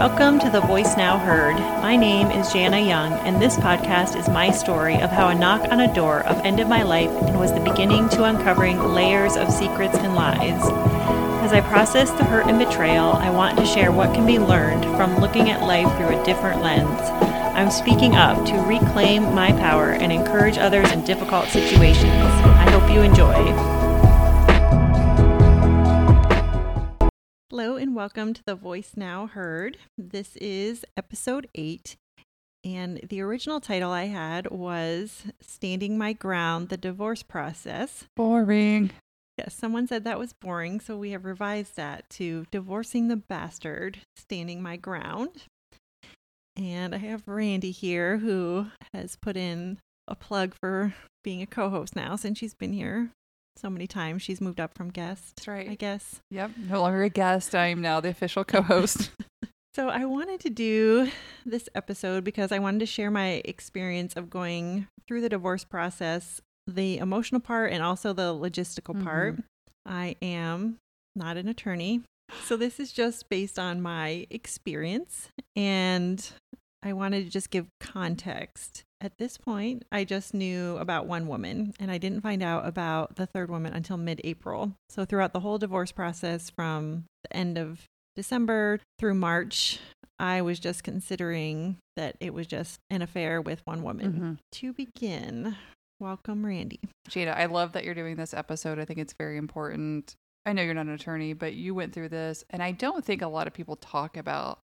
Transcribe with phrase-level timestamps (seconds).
[0.00, 1.56] Welcome to the Voice Now Heard.
[1.82, 5.70] My name is Janna Young, and this podcast is my story of how a knock
[5.70, 9.98] on a door upended my life and was the beginning to uncovering layers of secrets
[9.98, 10.62] and lies.
[11.44, 14.84] As I process the hurt and betrayal, I want to share what can be learned
[14.96, 16.98] from looking at life through a different lens.
[17.54, 22.06] I'm speaking up to reclaim my power and encourage others in difficult situations.
[22.06, 23.79] I hope you enjoy.
[28.00, 29.76] Welcome to the Voice Now Heard.
[29.98, 31.96] This is episode eight,
[32.64, 38.06] and the original title I had was Standing My Ground The Divorce Process.
[38.16, 38.90] Boring.
[39.36, 43.98] Yes, someone said that was boring, so we have revised that to Divorcing the Bastard,
[44.16, 45.42] Standing My Ground.
[46.56, 49.76] And I have Randy here who has put in
[50.08, 53.10] a plug for being a co host now since she's been here
[53.60, 54.22] so many times.
[54.22, 55.68] She's moved up from guest, That's right.
[55.68, 56.20] I guess.
[56.30, 56.52] Yep.
[56.68, 57.54] No longer a guest.
[57.54, 59.10] I am now the official co host.
[59.72, 61.10] So I wanted to do
[61.46, 66.40] this episode because I wanted to share my experience of going through the divorce process,
[66.66, 69.04] the emotional part and also the logistical mm-hmm.
[69.04, 69.36] part.
[69.86, 70.78] I am
[71.14, 72.02] not an attorney.
[72.44, 76.28] So this is just based on my experience and
[76.82, 78.82] I wanted to just give context.
[79.02, 83.16] At this point, I just knew about one woman and I didn't find out about
[83.16, 84.74] the third woman until mid-April.
[84.90, 87.84] So throughout the whole divorce process from the end of
[88.14, 89.78] December through March,
[90.18, 94.12] I was just considering that it was just an affair with one woman.
[94.12, 94.38] Mhm.
[94.58, 95.56] To begin,
[95.98, 96.80] welcome Randy.
[97.08, 98.78] Gina, I love that you're doing this episode.
[98.78, 100.14] I think it's very important.
[100.44, 103.22] I know you're not an attorney, but you went through this, and I don't think
[103.22, 104.58] a lot of people talk about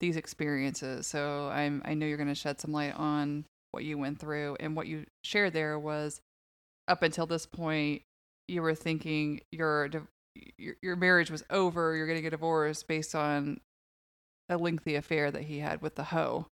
[0.00, 1.06] these experiences.
[1.06, 4.56] So I'm I know you're going to shed some light on what you went through
[4.60, 6.20] and what you shared there was
[6.88, 8.02] up until this point
[8.48, 9.88] you were thinking your
[10.58, 13.60] your, your marriage was over, you're getting a divorce based on
[14.48, 16.46] a lengthy affair that he had with the hoe.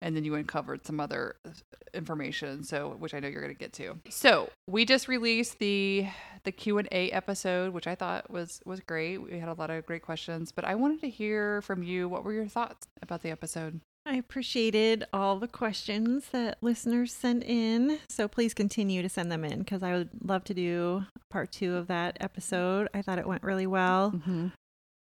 [0.00, 1.50] And then you uncovered some other uh,
[1.92, 3.98] information, so which I know you're going to get to.
[4.08, 6.06] So we just released the
[6.44, 9.18] the Q and A episode, which I thought was was great.
[9.18, 12.08] We had a lot of great questions, but I wanted to hear from you.
[12.08, 13.80] What were your thoughts about the episode?
[14.08, 17.98] I appreciated all the questions that listeners sent in.
[18.08, 21.76] So please continue to send them in because I would love to do part two
[21.76, 22.88] of that episode.
[22.94, 24.12] I thought it went really well.
[24.12, 24.46] Mm-hmm.
[24.46, 24.52] As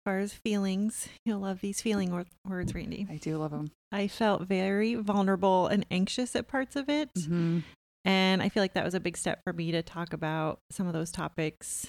[0.06, 3.06] far as feelings, you'll love these feeling wor- words, Randy.
[3.10, 3.70] I do love them.
[3.92, 7.10] I felt very vulnerable and anxious at parts of it.
[7.18, 7.58] Mm-hmm.
[8.06, 10.86] And I feel like that was a big step for me to talk about some
[10.86, 11.86] of those topics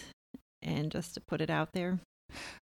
[0.61, 1.99] and just to put it out there.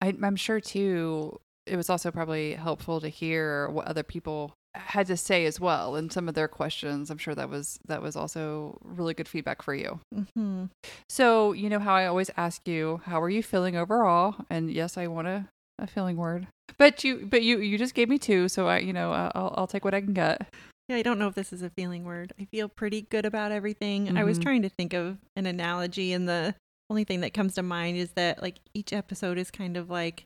[0.02, 1.40] I, I'm sure too.
[1.66, 5.96] It was also probably helpful to hear what other people had to say as well,
[5.96, 7.10] and some of their questions.
[7.12, 10.00] I'm sure that was that was also really good feedback for you.
[10.36, 10.66] hmm
[11.10, 14.36] So you know how I always ask you, how are you feeling overall?
[14.50, 15.48] And yes, I want a,
[15.80, 16.48] a feeling word,
[16.78, 19.68] but you but you you just gave me two, so I you know I'll I'll
[19.68, 20.48] take what I can get.
[20.90, 22.34] Yeah, I don't know if this is a feeling word.
[22.38, 24.18] I feel pretty good about everything.
[24.18, 24.42] I was Mhm.
[24.44, 26.56] trying to think of an analogy, and the
[26.90, 30.26] only thing that comes to mind is that like each episode is kind of like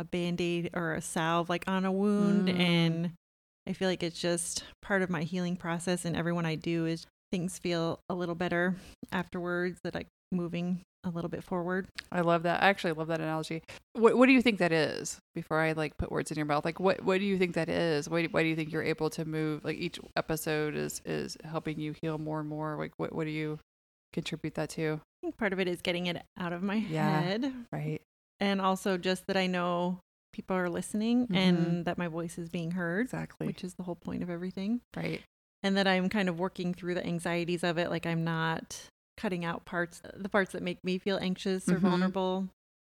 [0.00, 2.48] a band aid or a salve, like on a wound.
[2.48, 2.58] Mm.
[2.58, 3.12] And
[3.68, 6.04] I feel like it's just part of my healing process.
[6.04, 8.74] And everyone I do is things feel a little better
[9.12, 11.86] afterwards, that like moving a little bit forward.
[12.12, 12.62] I love that.
[12.62, 13.62] I actually love that analogy.
[13.94, 15.18] What What do you think that is?
[15.34, 17.68] Before I like put words in your mouth, like what What do you think that
[17.68, 18.08] is?
[18.08, 19.64] Why Why do you think you're able to move?
[19.64, 22.76] Like each episode is is helping you heal more and more.
[22.78, 23.58] Like what What do you
[24.12, 25.00] contribute that to?
[25.22, 27.20] I think part of it is getting it out of my Yeah.
[27.20, 27.52] head.
[27.72, 28.00] Right.
[28.40, 30.00] And also just that I know
[30.32, 31.36] people are listening Mhm.
[31.36, 33.02] and that my voice is being heard.
[33.06, 33.46] Exactly.
[33.46, 34.80] which is the whole point of everything.
[34.96, 35.22] right.
[35.62, 37.90] And that I'm kind of working through the anxieties of it.
[37.90, 38.86] Like I'm not
[39.18, 41.80] cutting out parts, the parts that make me feel anxious or Mhm.
[41.80, 42.48] vulnerable,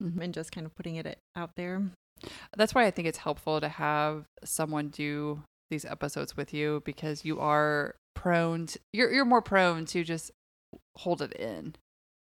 [0.01, 0.21] Mhm.
[0.23, 1.83] and just kind of putting it out there.
[2.57, 7.25] That's why I think it's helpful to have someone do these episodes with you because
[7.25, 10.31] you are prone to, you're you're more prone to just
[10.99, 11.75] hold it in.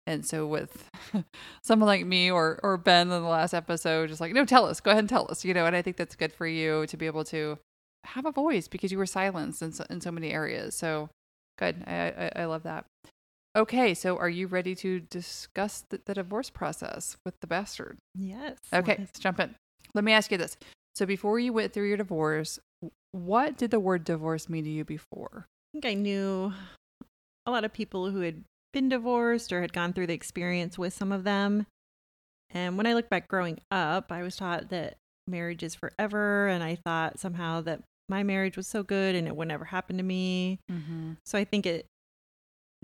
[0.09, 0.89] And so with
[1.61, 4.79] someone like me or or Ben in the last episode just like no tell us
[4.81, 6.97] go ahead and tell us you know and I think that's good for you to
[6.97, 7.59] be able to
[8.05, 10.73] have a voice because you were silenced in so, in so many areas.
[10.75, 11.09] So
[11.57, 11.83] good.
[11.85, 12.85] I, I I love that.
[13.55, 17.97] Okay, so are you ready to discuss the, the divorce process with the bastard?
[18.15, 18.57] Yes.
[18.73, 19.55] Okay, Let's- let's jump in.
[19.93, 20.55] Let me ask you this.
[20.95, 22.59] So before you went through your divorce,
[23.11, 25.45] what did the word divorce mean to you before?
[25.47, 26.53] I think I knew
[27.45, 30.93] a lot of people who had been divorced or had gone through the experience with
[30.93, 31.65] some of them.
[32.51, 36.47] And when I look back growing up, I was taught that marriage is forever.
[36.47, 39.97] And I thought somehow that my marriage was so good and it would never happen
[39.97, 40.59] to me.
[40.71, 41.13] Mm-hmm.
[41.25, 41.85] So I think it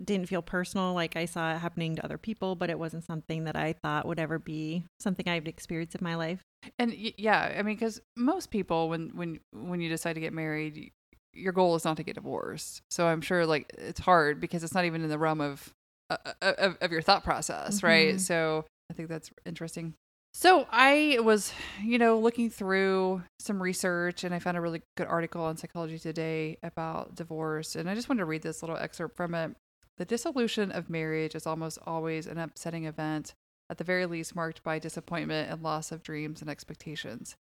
[0.04, 0.94] didn't feel personal.
[0.94, 4.06] Like I saw it happening to other people, but it wasn't something that I thought
[4.06, 6.42] would ever be something I'd experienced in my life.
[6.78, 10.34] And y- yeah, I mean, because most people, when when when you decide to get
[10.34, 10.92] married,
[11.36, 12.82] your goal is not to get divorced.
[12.90, 15.74] So I'm sure like it's hard because it's not even in the realm of
[16.10, 18.16] uh, uh, of, of your thought process, right?
[18.16, 18.20] Mhm.
[18.20, 19.94] So I think that's interesting.
[20.34, 25.08] So I was, you know, looking through some research and I found a really good
[25.08, 27.76] article on Psychology Today about divorce.
[27.76, 29.56] And I just wanted to read this little excerpt from it.
[29.98, 33.34] The dissolution of marriage is almost always an upsetting event,
[33.70, 37.36] at the very least marked by disappointment and loss of dreams and expectations.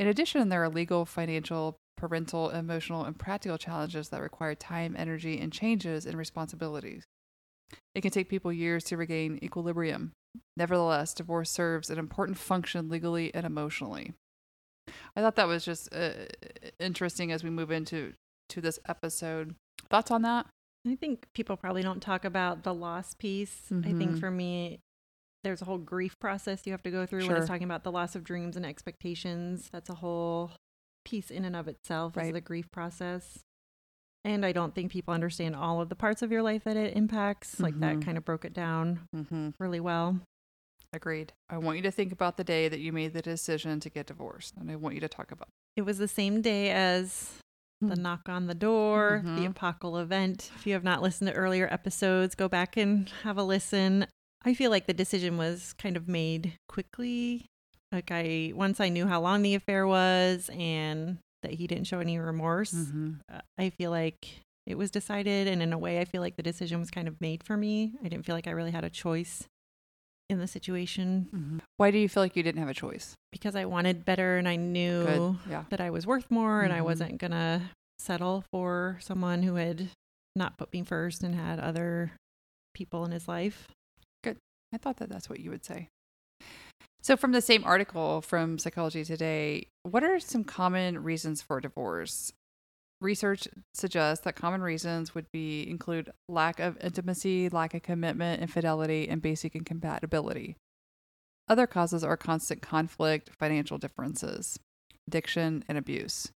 [0.00, 5.38] In addition, there are legal, financial, parental, emotional, and practical challenges that require time, energy,
[5.38, 7.04] and changes in responsibilities.
[7.94, 10.12] It can take people years to regain equilibrium.
[10.56, 14.14] Nevertheless, divorce serves an important function legally and emotionally.
[15.16, 16.12] I thought that was just uh,
[16.78, 18.14] interesting as we move into
[18.50, 19.54] to this episode.
[19.90, 20.46] Thoughts on that?
[20.86, 23.70] I think people probably don't talk about the loss piece.
[23.84, 24.20] I think Mhm.
[24.20, 24.80] for me,
[25.44, 27.92] there's a whole grief process you have to go through when it's talking about the
[27.92, 29.68] loss of dreams and expectations.
[29.70, 30.52] That's a whole
[31.08, 32.26] piece in and of itself, Right.
[32.26, 33.38] is the grief process.
[34.24, 36.96] And I don't think people understand all of the parts of your life that it
[36.96, 37.60] impacts.
[37.60, 38.04] Like that Mhm.
[38.04, 39.50] kind of broke it down Mm-hmm.
[39.58, 40.20] really well.
[40.92, 41.32] Agreed.
[41.50, 44.06] I want you to think about the day that you made the decision to get
[44.06, 45.48] divorced, and I want you to talk about.
[45.76, 47.40] It was the same day as
[47.80, 48.02] the Hmm.
[48.02, 49.54] knock on the door, the Mhm.
[49.54, 50.50] apocal event.
[50.56, 54.06] If you have not listened to earlier episodes, go back and have a listen.
[54.42, 57.46] I feel like the decision was kind of made quickly.
[57.92, 62.00] Like I once I knew how long the affair was and that he didn't show
[62.00, 63.12] any remorse, Mm-hmm.
[63.32, 66.42] uh, I feel like it was decided and in a way I feel like the
[66.42, 67.92] decision was kind of made for me.
[68.04, 69.46] I didn't feel like I really had a choice
[70.28, 71.58] in the situation Mm-hmm.
[71.78, 73.14] Why do you feel like you didn't have a choice?
[73.30, 75.64] because I wanted better and I knew Yeah.
[75.68, 76.84] that I was worth more and I Mhm.
[76.84, 77.60] wasn't going to
[77.98, 79.90] settle for someone who had
[80.34, 82.12] not put me first and had other
[82.74, 83.68] people in his life.
[84.24, 84.38] Good.
[84.72, 85.88] I thought that that's what you would say.
[87.08, 92.34] So, from the same article from Psychology Today, what are some common reasons for divorce?
[93.00, 99.08] Research suggests that common reasons would be include lack of intimacy, lack of commitment, infidelity,
[99.08, 100.56] and basic incompatibility.
[101.48, 104.58] Other causes are constant conflict, financial differences,
[105.06, 106.30] addiction, and abuse.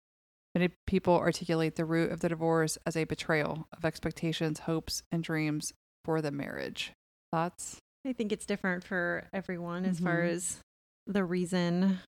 [0.53, 5.23] Many people articulate the root of the divorce as a betrayal of expectations, hopes, and
[5.23, 5.73] dreams
[6.05, 6.93] for the marriage.
[7.31, 7.79] Thoughts?
[8.05, 10.29] I think it's different for everyone as far Mhm.
[10.29, 10.59] as
[11.05, 11.99] the reason.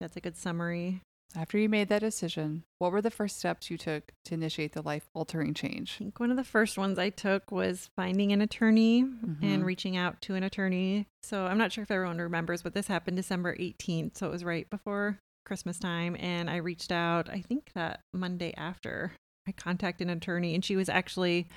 [0.00, 1.00] That's a good summary.
[1.34, 4.82] After you made that decision, what were the first steps you took to initiate the
[4.82, 5.94] life altering change?
[5.96, 9.42] I think one of the first ones I took was finding an attorney Mhm.
[9.42, 11.06] and reaching out to an attorney.
[11.22, 14.16] So I'm not sure if everyone remembers, but this happened December 18th.
[14.16, 16.16] So it was right before Christmas time.
[16.18, 19.12] And I reached out, I think that Monday after
[19.46, 21.48] I contacted an attorney, and she was actually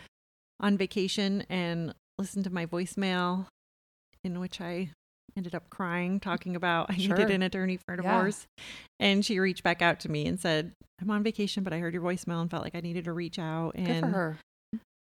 [0.59, 3.47] on vacation and listened to my voicemail,
[4.23, 4.91] in which I
[5.37, 7.15] ended up crying, talking about I Sure.
[7.15, 8.01] needed an attorney for a Yeah.
[8.01, 8.47] divorce.
[8.99, 11.93] And she reached back out to me and said, I'm on vacation, but I heard
[11.93, 13.75] your voicemail and felt like I needed to reach out.
[13.75, 14.37] And Good for her.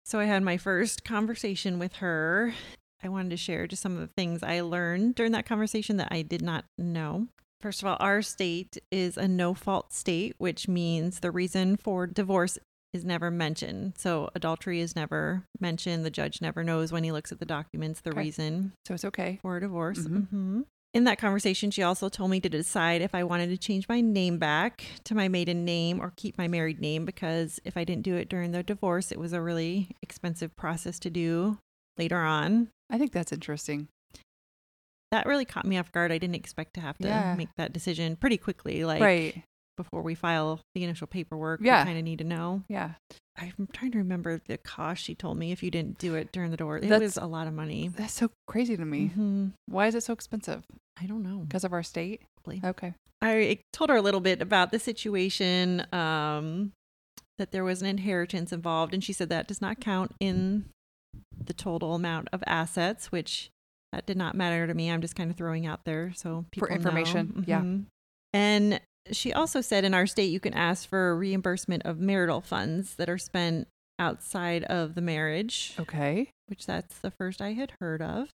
[0.05, 2.55] so I had my first conversation with her.
[3.03, 6.09] I wanted to share just some of the things I learned during that conversation that
[6.11, 7.29] I did not know.
[7.61, 12.07] First of all, our state is a no fault state, which means the reason for
[12.07, 12.57] divorce
[12.93, 13.95] is never mentioned.
[13.99, 16.05] So adultery is never mentioned.
[16.05, 18.21] The judge never knows when he looks at the documents the Okay.
[18.21, 19.39] reason So it's okay.
[19.43, 19.99] for a divorce.
[20.01, 20.29] Mhm.
[20.33, 20.65] Mhm.
[20.95, 24.01] In that conversation, she also told me to decide if I wanted to change my
[24.01, 28.05] name back to my maiden name or keep my married name because if I didn't
[28.05, 31.59] do it during the divorce, it was a really expensive process to do
[31.99, 32.71] later on.
[32.89, 33.89] I think that's interesting.
[35.11, 36.11] That really caught me off guard.
[36.11, 37.35] I didn't expect to have to Yeah.
[37.35, 38.85] make that decision pretty quickly.
[38.87, 39.43] Like right.
[39.79, 41.83] Before we file the initial paperwork, Yeah.
[41.83, 42.63] we kind of need to know.
[42.69, 42.95] Yeah.
[43.39, 46.51] I'm trying to remember the cost she told me if you didn't do it during
[46.51, 46.77] the door.
[46.79, 47.89] It That's- was a lot of money.
[47.89, 49.11] That's so crazy to me.
[49.17, 49.53] Mhm.
[49.67, 50.65] Why is it so expensive?
[51.01, 51.39] I don't know.
[51.39, 52.23] Because of our state?
[52.43, 52.61] Probably.
[52.69, 52.95] Okay.
[53.23, 56.73] I told her a little bit about the situation, um,
[57.39, 60.69] that there was an inheritance involved, and she said that does not count in
[61.45, 63.51] the total amount of assets, which
[63.93, 64.91] that did not matter to me.
[64.91, 66.75] I'm just kind of throwing out there so people know.
[66.75, 67.61] information, yeah.
[67.61, 67.87] Mhm.
[68.33, 68.81] And
[69.17, 73.09] she also said in our state you can ask for reimbursement of marital funds that
[73.09, 76.31] are spent outside of the marriage Okay.
[76.47, 78.29] which that's the first I had heard of.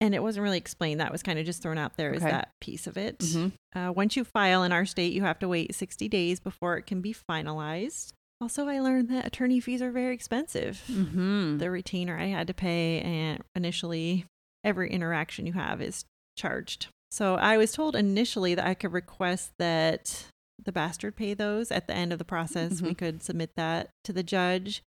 [0.00, 0.98] And it wasn't really explained.
[1.00, 2.30] That was kind of just thrown out there as Okay.
[2.32, 3.18] that piece of it.
[3.20, 3.52] Mhm.
[3.72, 6.86] Uh, once you file in our state, you have to wait 60 days before it
[6.86, 8.10] can be finalized.
[8.40, 10.82] Also, I learned that attorney fees are very expensive.
[10.88, 11.58] Mm-hmm.
[11.58, 14.24] The retainer I had to pay, and initially,
[14.64, 16.04] every interaction you have is
[16.36, 16.88] charged.
[17.12, 20.28] So I was told initially that I could request that
[20.64, 22.80] the bastard pay those at the end of the process.
[22.80, 22.98] We Mhm.
[22.98, 24.82] could submit that to the judge,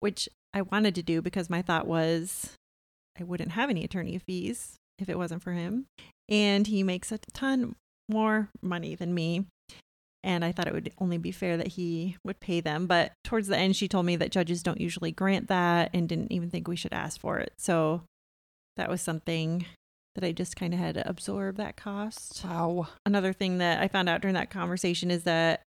[0.00, 2.56] which I wanted to do because my thought was
[3.20, 5.84] I wouldn't have any attorney fees if it wasn't for him.
[6.26, 7.76] And he makes a ton
[8.08, 9.44] more money than me.
[10.24, 12.86] And I thought it would only be fair that he would pay them.
[12.86, 16.32] But towards the end, she told me that judges don't usually grant that and didn't
[16.32, 17.52] even think we should ask for it.
[17.58, 18.04] So
[18.78, 19.66] that was something
[20.18, 22.42] that I just kind of had to absorb that cost.
[22.44, 22.88] Wow.
[23.06, 25.62] Another thing that I found out during that conversation is that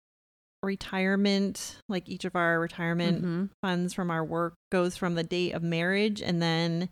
[0.62, 3.50] retirement, like each of our retirement Mhm.
[3.62, 6.88] funds from our work, goes from the date of marriage and then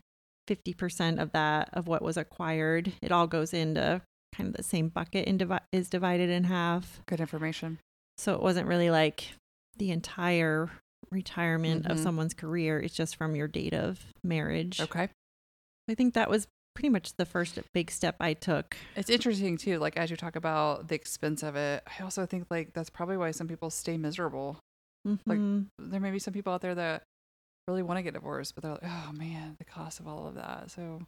[0.47, 4.03] 50% of that of what was acquired it all goes into
[4.37, 7.79] kind of the same bucket and divi- is divided in half Good information.
[8.19, 9.33] so it wasn't really like
[9.79, 10.71] the entire
[11.11, 12.03] retirement of Mhm.
[12.03, 15.09] someone's career it's just from your date of marriage Okay.
[15.89, 19.79] i think that was pretty much the first big step i took It's interesting too,
[19.79, 23.17] like as you talk about the expense of it, I also think like that's probably
[23.17, 24.59] why some people stay miserable.
[25.05, 25.67] Like- Mhm.
[25.79, 27.03] There may be some people out there that
[27.69, 30.35] really want to get divorced, but they're like, oh man, the cost of all of
[30.35, 30.71] that.
[30.71, 31.03] So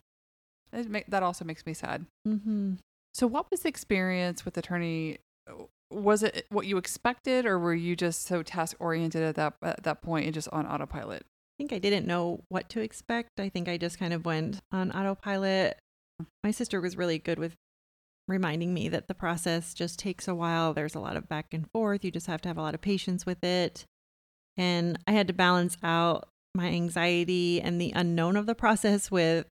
[0.73, 2.07] that also makes me sad.
[2.27, 2.79] Mhm.
[3.15, 5.19] So what was the experience with attorney?
[5.91, 9.83] Was it what you expected, or were you just so task oriented at that at
[9.85, 11.25] that point and just on autopilot?
[11.59, 13.41] I think I didn't know what to expect.
[13.41, 15.79] I think I just kind of went on autopilot.
[16.45, 17.55] My sister was really good with
[18.29, 20.75] reminding me that the process just takes a while.
[20.75, 22.05] There's a lot of back and forth.
[22.05, 23.87] You just have to have a lot of patience with it.
[24.59, 29.47] And I had to balance out my anxiety and the unknown of the process with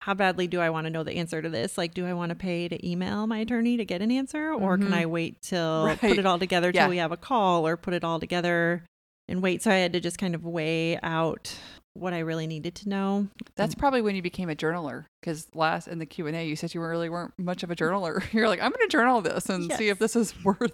[0.00, 1.76] how badly do I want to know the answer to this?
[1.78, 4.52] Like, do I want to pay to email my attorney to get an answer?
[4.52, 4.94] Or can Mhm.
[4.94, 5.98] I wait till Right.
[6.00, 6.88] put it all together till Yeah.
[6.88, 8.82] we have a call or put it all together
[9.30, 9.62] and wait?
[9.62, 11.54] So I had to just kind of weigh out
[11.94, 13.28] what I really needed to know.
[13.56, 15.06] That's probably when you became a journaler.
[15.20, 17.76] Because last in the Q and A, you said you really weren't much of a
[17.76, 18.22] journaler.
[18.32, 20.72] You're like, I'm going to journal this and see if this is worth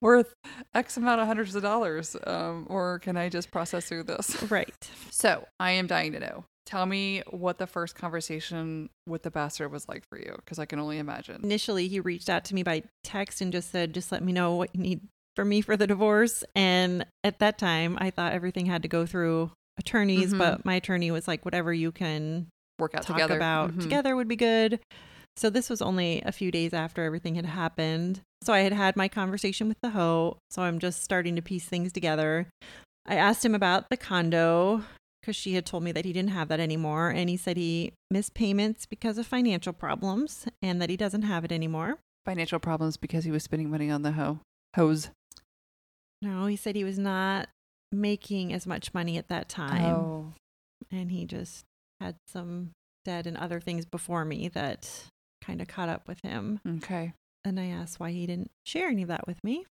[0.00, 0.34] worth
[0.74, 4.36] X amount of hundreds of dollars, um, or can I just process through this?
[4.48, 4.90] Right.
[5.10, 6.44] So I am dying to know.
[6.64, 10.64] Tell me what the first conversation with the bastard was like for you, because I
[10.64, 11.40] can only imagine.
[11.42, 14.54] Initially, he reached out to me by text and just said, just let me know
[14.54, 15.00] what you need
[15.38, 16.42] from me for the divorce.
[16.56, 20.38] And at that time, I thought everything had to go through attorneys, Mhm.
[20.38, 22.48] but my attorney was like, whatever you can
[22.80, 23.82] Work out talk together about Mhm.
[23.82, 24.80] together would be good.
[25.36, 28.20] So this was only a few days after everything had happened.
[28.42, 30.38] So I had had my conversation with the hoe.
[30.50, 32.48] So I'm just starting to piece things together.
[33.06, 34.82] I asked him about the condo
[35.22, 37.10] because she had told me that he didn't have that anymore.
[37.10, 41.44] And he said he missed payments because of financial problems and that he doesn't have
[41.44, 41.98] it anymore.
[42.26, 44.40] Financial problems because he was spending money on the hoe
[44.74, 45.10] hose.
[46.22, 47.48] No, he said he was not
[47.92, 49.84] making as much money at that time.
[49.94, 50.32] Oh,
[50.90, 51.64] And he just
[52.00, 52.70] had some
[53.04, 54.90] debt and other things before me that
[55.42, 56.60] kind of caught up with him.
[56.78, 57.12] okay.
[57.44, 59.64] And I asked why he didn't share any of that with me.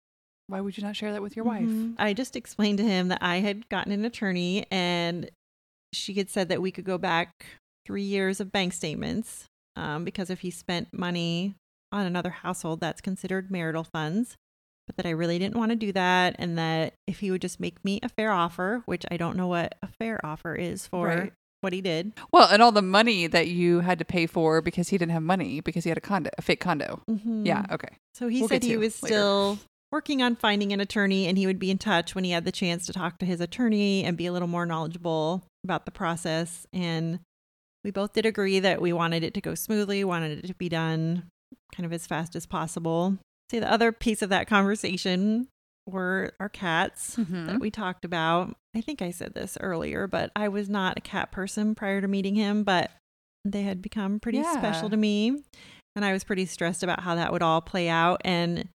[0.47, 1.67] Why would you not share that with your wife?
[1.69, 1.97] Mhm.
[1.99, 5.29] I just explained to him that I had gotten an attorney and
[5.93, 7.33] she had said that we could go back
[7.85, 11.55] three years of bank statements um, because if he spent money
[11.93, 14.37] on another household, that's considered marital funds.
[14.87, 16.37] But that I really didn't want to do that.
[16.39, 19.49] And that if he would just make me a fair offer, which I don't know
[19.49, 21.33] what a fair offer is for Right.
[21.61, 22.13] what he did.
[22.33, 25.23] Well, and all the money that you had to pay for because he didn't have
[25.25, 27.03] money because he had a condo, a fake condo.
[27.11, 27.45] Mhm.
[27.45, 27.67] Yeah.
[27.71, 27.89] Okay.
[28.15, 29.13] So he We'll said he was later.
[29.15, 29.59] still
[29.91, 32.53] working on finding an attorney and he would be in touch when he had the
[32.53, 36.67] chance to talk to his attorney and be a little more knowledgeable about the process.
[36.73, 37.19] And
[37.83, 40.69] we both did agree that we wanted it to go smoothly, wanted it to be
[40.69, 41.25] done
[41.75, 43.19] kind of as fast as possible.
[43.51, 45.49] See, the other piece of that conversation
[45.87, 47.47] were our cats Mhm.
[47.47, 48.57] that we talked about.
[48.75, 52.09] I think I said this earlier, but I was not a cat person prior to
[52.09, 52.91] meeting him, but
[53.45, 54.59] they had become pretty Yeah.
[54.59, 55.43] special to me.
[55.95, 58.21] And I was pretty stressed about how that would all play out.
[58.25, 58.69] And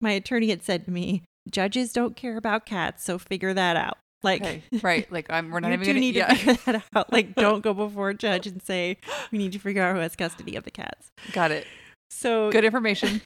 [0.00, 3.98] my attorney had said to me, judges don't care about cats, so figure that out.
[4.22, 4.62] Like, Okay.
[4.82, 5.10] Right.
[5.12, 5.50] Like I'm.
[5.50, 6.00] We're not even do gonna.
[6.00, 6.28] need yeah.
[6.28, 7.06] to figure that out.
[7.12, 8.96] Like, don't go before a judge and say,
[9.30, 11.08] we need to figure out who has custody of the cats.
[11.32, 11.66] Got it.
[12.10, 13.20] So Good information.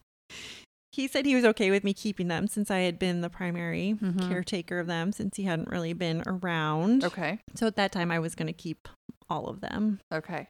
[0.94, 3.94] He said he was okay with me keeping them since I had been the primary
[4.00, 4.28] Mhm.
[4.28, 7.02] caretaker of them since he hadn't really been around.
[7.04, 7.40] Okay.
[7.54, 8.88] So at that time, I was going to keep
[9.28, 10.00] all of them.
[10.12, 10.48] Okay.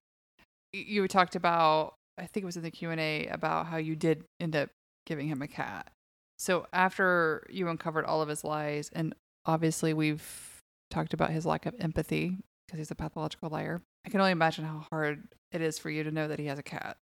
[0.72, 1.94] You talked about.
[2.18, 4.70] I think it was in the Q and A about how you did end up
[5.06, 5.90] giving him a cat.
[6.38, 9.14] So after you uncovered all of his lies, and
[9.46, 10.60] obviously we've
[10.90, 12.36] talked about his lack of empathy
[12.66, 13.82] because he's a pathological liar.
[14.06, 16.58] I can only imagine how hard it is for you to know that he has
[16.58, 16.98] a cat.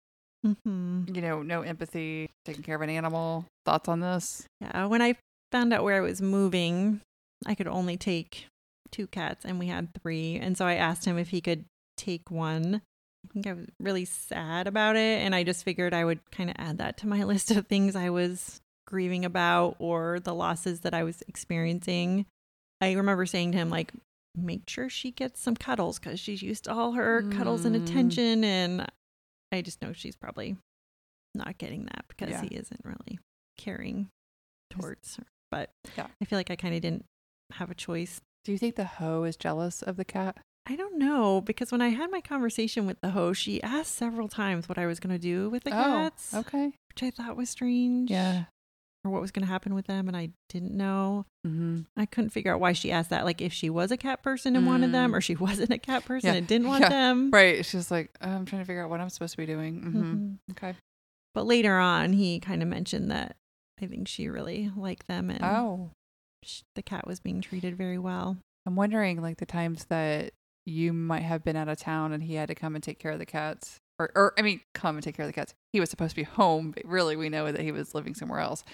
[0.42, 3.44] hmm You know, no empathy, taking care of an animal.
[3.64, 4.44] Thoughts on this?
[4.60, 4.86] Yeah.
[4.86, 5.14] When I
[5.52, 7.00] found out where I was moving,
[7.46, 8.46] I could only take
[8.90, 10.36] two cats, and we had three.
[10.36, 11.64] And so I asked him if he could
[11.96, 12.80] take one.
[13.24, 15.20] I think I was really sad about it.
[15.22, 17.94] And I just figured I would kind of add that to my list of things
[17.94, 22.24] I was grieving about or the losses that I was experiencing.
[22.80, 23.92] I remember saying to him, like,
[24.36, 27.82] make sure she gets some cuddles because she's used to all her cuddles and Mm.
[27.82, 28.44] attention.
[28.44, 28.86] And
[29.52, 30.56] I just know she's probably
[31.34, 32.42] not getting that because Yeah.
[32.42, 33.18] he isn't really
[33.56, 34.08] caring
[34.70, 35.24] towards her.
[35.50, 36.08] But Yeah.
[36.20, 37.04] I feel like I kind of didn't
[37.52, 38.20] have a choice.
[38.44, 40.38] Do you think the hoe is jealous of the cat?
[40.66, 44.28] I don't know because when I had my conversation with the hoe, she asked several
[44.28, 46.72] times what I was going to do with the cats, Oh, okay.
[46.90, 48.10] which I thought was strange.
[48.10, 48.44] Yeah.
[49.04, 50.08] Or what was going to happen with them.
[50.08, 51.24] And I didn't know.
[51.46, 51.82] Mm-hmm.
[51.96, 53.24] I couldn't figure out why she asked that.
[53.24, 55.16] Like if she was a cat person and wanted them, Mm.
[55.16, 56.34] or she wasn't a cat person Yeah.
[56.34, 56.88] and didn't want Yeah.
[56.90, 57.30] them.
[57.30, 57.64] Right.
[57.64, 59.80] She's like, I'm trying to figure out what I'm supposed to be doing.
[59.80, 60.02] Mm-hmm.
[60.02, 60.38] Mhm.
[60.50, 60.74] Okay.
[61.38, 63.36] But later on, he kind of mentioned that
[63.80, 65.92] I think she really liked them and Oh,
[66.42, 68.38] sh- the cat was being treated very well.
[68.66, 70.32] I'm wondering like the times that
[70.66, 73.12] you might have been out of town and he had to come and take care
[73.12, 73.76] of the cats.
[74.00, 75.54] Or, or I mean, come and take care of the cats.
[75.72, 78.40] He was supposed to be home, but really we know that he was living somewhere
[78.40, 78.64] else.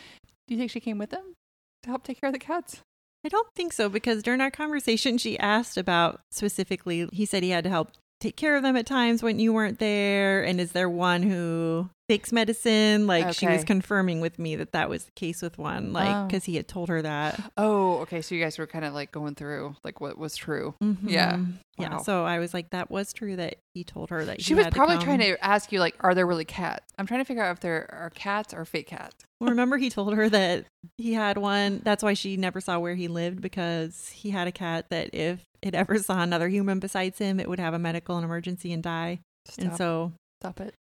[0.49, 1.35] Do you think she came with him
[1.83, 2.81] to help take care of the cats?
[3.27, 7.51] I don't think so because during our conversation, she asked about specifically, he said he
[7.51, 7.91] had to help
[8.21, 10.43] take care of them at times when you weren't there.
[10.43, 13.07] And is there one who takes medicine?
[13.07, 16.27] Like she was confirming with me that that was the case with one, like Oh.
[16.27, 17.41] because he had told her that.
[17.57, 18.21] Oh, okay.
[18.23, 20.75] So you guys were kind of like going through like what was true.
[21.03, 21.35] Yeah.
[21.37, 21.55] Mhm.
[21.79, 21.91] Yeah.
[21.97, 22.03] Wow.
[22.03, 24.67] So I was like, that was true that he told her that She he was
[24.67, 25.05] to probably come.
[25.05, 26.85] trying to ask you like, are there really cats?
[26.99, 29.17] I'm trying to figure out if there are cats or fake cats.
[29.41, 30.67] Well, remember he told her that
[30.99, 31.81] he had one.
[31.85, 35.41] That's why she never saw where he lived because he had a cat that if
[35.63, 38.83] it ever saw another human besides him, it would have a medical and emergency and
[38.83, 39.21] die.
[39.49, 40.75] Stop, And so stop it.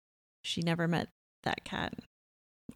[0.43, 1.10] She never met
[1.43, 1.93] that cat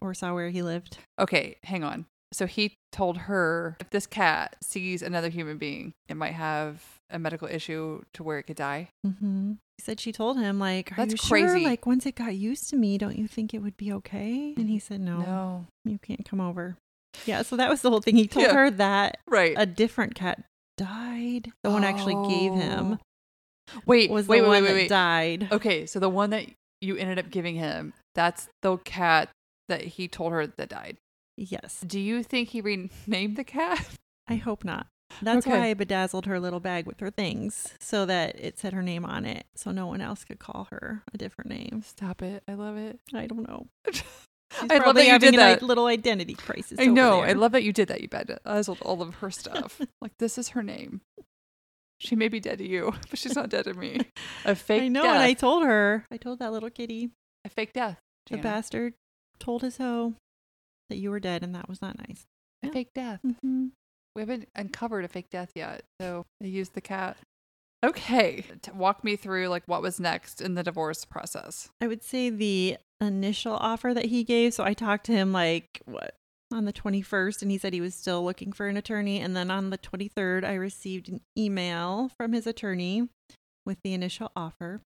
[0.00, 0.98] or saw where he lived.
[1.18, 2.06] Okay, hang on.
[2.32, 7.18] So he told her if this cat sees another human being, it might have a
[7.18, 8.88] medical issue to where it could die.
[9.06, 9.52] Mm-hmm.
[9.78, 11.46] He said she told him like, "Are That's you sure?
[11.48, 11.64] crazy.
[11.64, 14.68] Like once it got used to me, don't you think it would be okay?" And
[14.68, 15.66] he said, "No, No.
[15.84, 16.76] you can't come over."
[17.26, 18.16] Yeah, so that was the whole thing.
[18.16, 18.54] He told Yeah.
[18.54, 19.54] her that Right.
[19.56, 20.42] a different cat
[20.76, 21.52] died.
[21.62, 22.98] The one actually gave him
[23.74, 23.80] Oh.
[23.86, 24.88] Wait, was wait, the wait, one wait, that wait.
[24.88, 25.48] died.
[25.52, 26.46] Okay, so the one that
[26.80, 29.30] you ended up giving him, that's the cat
[29.68, 30.96] that he told her that died.
[31.36, 33.86] Yes, Do you think he renamed the cat?
[34.28, 34.86] I hope not.
[35.22, 35.56] That's Okay.
[35.56, 39.04] why I bedazzled her little bag with her things so that it said her name
[39.04, 41.82] on it, so no one else could call her a different name.
[41.86, 42.42] Stop it.
[42.48, 42.98] I love it.
[43.14, 43.66] I don't know.
[44.70, 45.62] I love that you did a that.
[45.62, 46.78] little identity crisis.
[46.80, 47.20] I know.
[47.20, 48.00] I love that you did that.
[48.00, 49.80] You bedazzled all of her stuff.
[50.00, 51.02] like, this is her name.
[51.98, 53.98] She may be dead to you, but she's not dead to me.
[54.44, 55.14] A fake I know, death.
[55.14, 57.10] and I told her, I told that little kitty,
[57.44, 57.98] a fake death.
[58.30, 58.42] the Janna.
[58.42, 58.94] bastard,
[59.38, 60.14] told his hoe
[60.90, 62.24] that you were dead, and that was not nice.
[62.62, 62.72] A Yeah.
[62.72, 63.20] fake death.
[63.26, 63.66] Mm-hmm.
[64.14, 67.16] We haven't uncovered a fake death yet, so they used the cat.
[67.84, 71.68] Okay, T- walk me through like what was next in the divorce process.
[71.80, 74.54] I would say the initial offer that he gave.
[74.54, 76.14] So I talked to him like what
[76.52, 79.20] on the 21st, and he said he was still looking for an attorney.
[79.20, 83.08] And then on the 23rd, I received an email from his attorney
[83.64, 84.80] with the initial offer,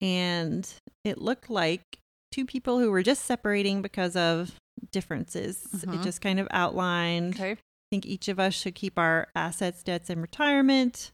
[0.00, 0.68] and
[1.04, 1.82] it looked like
[2.30, 4.54] two people who were just separating because of
[4.90, 5.66] differences.
[5.82, 6.02] It Mhm.
[6.02, 7.34] just kind of outlined.
[7.36, 7.56] Okay, I
[7.90, 11.10] think each of us should keep our assets, debts, and retirement.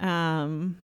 [0.00, 0.78] Um,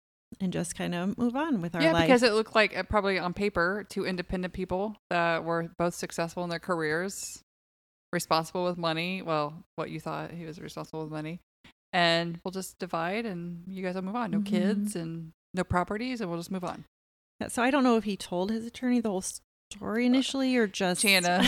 [0.42, 2.06] and just kind of move on with our yeah, life.
[2.08, 6.44] because it looked like uh, probably on paper two independent people that were both successful
[6.44, 7.42] in their careers,
[8.14, 9.22] responsible with money.
[9.22, 11.40] Well, what you thought he was responsible with money,
[11.94, 14.32] and we'll just divide, and you guys will move on.
[14.32, 14.46] No Mhm.
[14.46, 16.86] kids and no properties, and we'll just move on.
[17.50, 19.24] So I don't know if he told his attorney the whole
[19.72, 21.48] story initially or just Janna.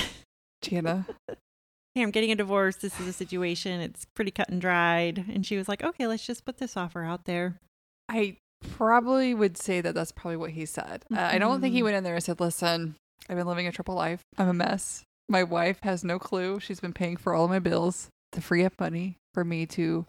[0.64, 1.06] Janna,
[1.96, 2.76] hey, I'm getting a divorce.
[2.76, 3.82] This is a situation.
[3.82, 5.26] It's pretty cut and dried.
[5.32, 7.60] And she was like, okay, let's just put this offer out there.
[8.08, 11.06] I probably would say that that's probably what he said.
[11.12, 11.86] Uh, I don't think he Mhm.
[11.86, 12.96] went in there and said, "Listen,
[13.30, 14.22] I've been living a triple life.
[14.38, 15.04] I'm a mess.
[15.30, 16.60] My wife has no clue.
[16.60, 20.06] She's been paying for all of my bills to free up money for me to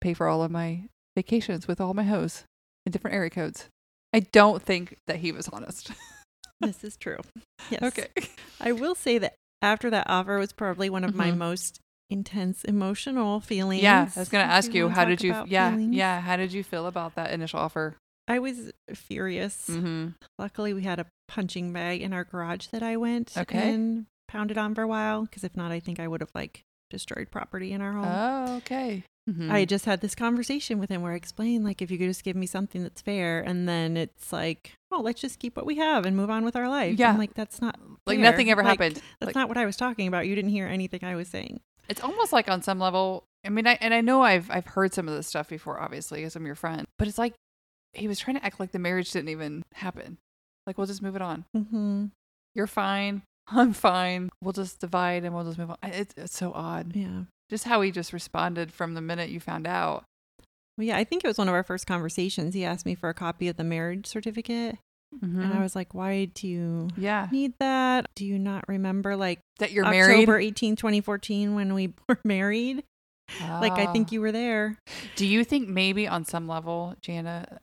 [0.00, 0.84] pay for all of my
[1.16, 2.44] vacations with all my hoes
[2.86, 3.68] in different area codes."
[4.12, 5.90] I don't think that he was honest.
[6.60, 7.18] This is true.
[7.68, 7.82] Yes.
[7.82, 8.06] okay.
[8.60, 11.36] I will say that after that offer was probably one of my Mhm.
[11.36, 13.82] most intense emotional feelings.
[13.82, 15.34] Yeah, I was going to ask you, how did you?
[15.46, 15.94] Yeah, feelings.
[15.94, 16.20] yeah.
[16.20, 17.96] How did you feel about that initial offer?
[18.28, 19.66] I was furious.
[19.68, 20.10] Mm-hmm.
[20.38, 23.74] Luckily, we had a punching bag in our garage that I went Okay.
[23.74, 25.22] and pounded on for a while.
[25.24, 28.04] Because if not, I think I would have like destroyed property in our home.
[28.06, 29.04] Oh, okay.
[29.28, 29.50] Mhm.
[29.50, 32.24] I just had this conversation with him where I explained, like, if you could just
[32.24, 35.76] give me something that's fair, and then it's like, oh, let's just keep what we
[35.76, 36.98] have and move on with our life.
[36.98, 37.08] Yeah.
[37.10, 38.30] I'm like, that's not like fair.
[38.30, 38.96] nothing ever Like, happened.
[39.20, 40.26] That's Like- not what I was talking about.
[40.26, 41.60] You didn't hear anything I was saying.
[41.88, 44.94] it's almost like on some level i mean I, and i know i've i've heard
[44.94, 47.34] some of this stuff before obviously because i'm your friend but it's like
[47.92, 50.16] he was trying to act like the marriage didn't even happen
[50.66, 52.06] like we'll just move it on Mm-hmm.
[52.54, 56.52] you're fine i'm fine we'll just divide and we'll just move on it's, it's so
[56.54, 57.24] odd Yeah.
[57.50, 60.04] just how he just responded from the minute you found out
[60.78, 62.52] Well, yeah, I think it was one of our first conversations.
[62.54, 64.76] He asked me for a copy of the marriage certificate.
[65.22, 65.62] And I Mhm.
[65.62, 67.28] was like, why do you yeah.
[67.30, 68.06] need that?
[68.16, 70.46] Do you not remember like That you're October married.
[70.48, 72.82] 18, 2014 when we were married?
[73.40, 74.12] Like, I think Ah.
[74.14, 74.76] you were there.
[75.14, 77.58] Do you think maybe on some level, Janna,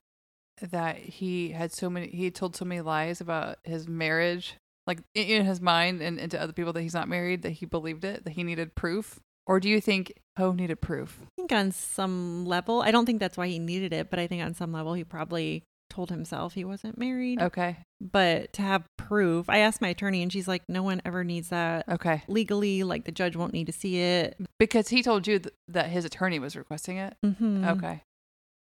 [0.61, 4.55] that he had so many, he told so many lies about his marriage,
[4.91, 7.65] like in- his mind and, and to other people that he's not married, that he
[7.65, 9.19] believed it, that he needed proof?
[9.47, 11.19] Or do you think Poe needed proof?
[11.21, 14.27] I think on some level, I don't think that's why he needed it, but I
[14.27, 17.41] think on some level he probably told himself he wasn't married.
[17.41, 17.77] Okay.
[17.99, 21.49] But to have proof, I asked my attorney and she's like, no one ever needs
[21.49, 22.21] that Okay.
[22.29, 22.83] legally.
[22.83, 24.37] Like the judge won't need to see it.
[24.59, 27.15] Because he told you th- that his attorney was requesting it.
[27.25, 27.65] Mm-hmm.
[27.65, 28.03] Okay.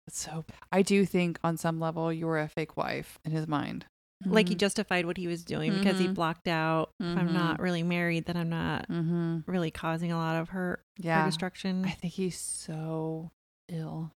[0.10, 3.86] So I do think on some level you were a fake wife in his mind.
[4.26, 6.16] Like he justified what he was doing because he Mhm.
[6.16, 6.90] blocked out.
[7.00, 9.40] If I'm not really married, then I'm not Mm-hmm.
[9.52, 11.26] really causing a lot of hurt or Yeah.
[11.26, 11.86] destruction.
[11.86, 13.32] I think he's so
[13.70, 14.12] ill.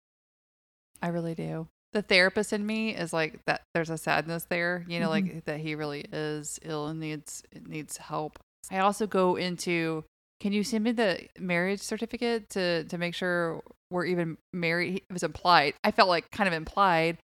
[1.01, 1.67] I really do.
[1.93, 3.61] The therapist in me is like that.
[3.73, 7.97] There's a sadness there, you know, like that he really is ill and needs needs
[7.97, 8.39] help.
[8.69, 10.03] I also go into.
[10.39, 14.97] Can you send me the marriage certificate to to make sure we're even married?
[15.09, 15.73] It was implied.
[15.83, 17.17] I felt like kind of implied,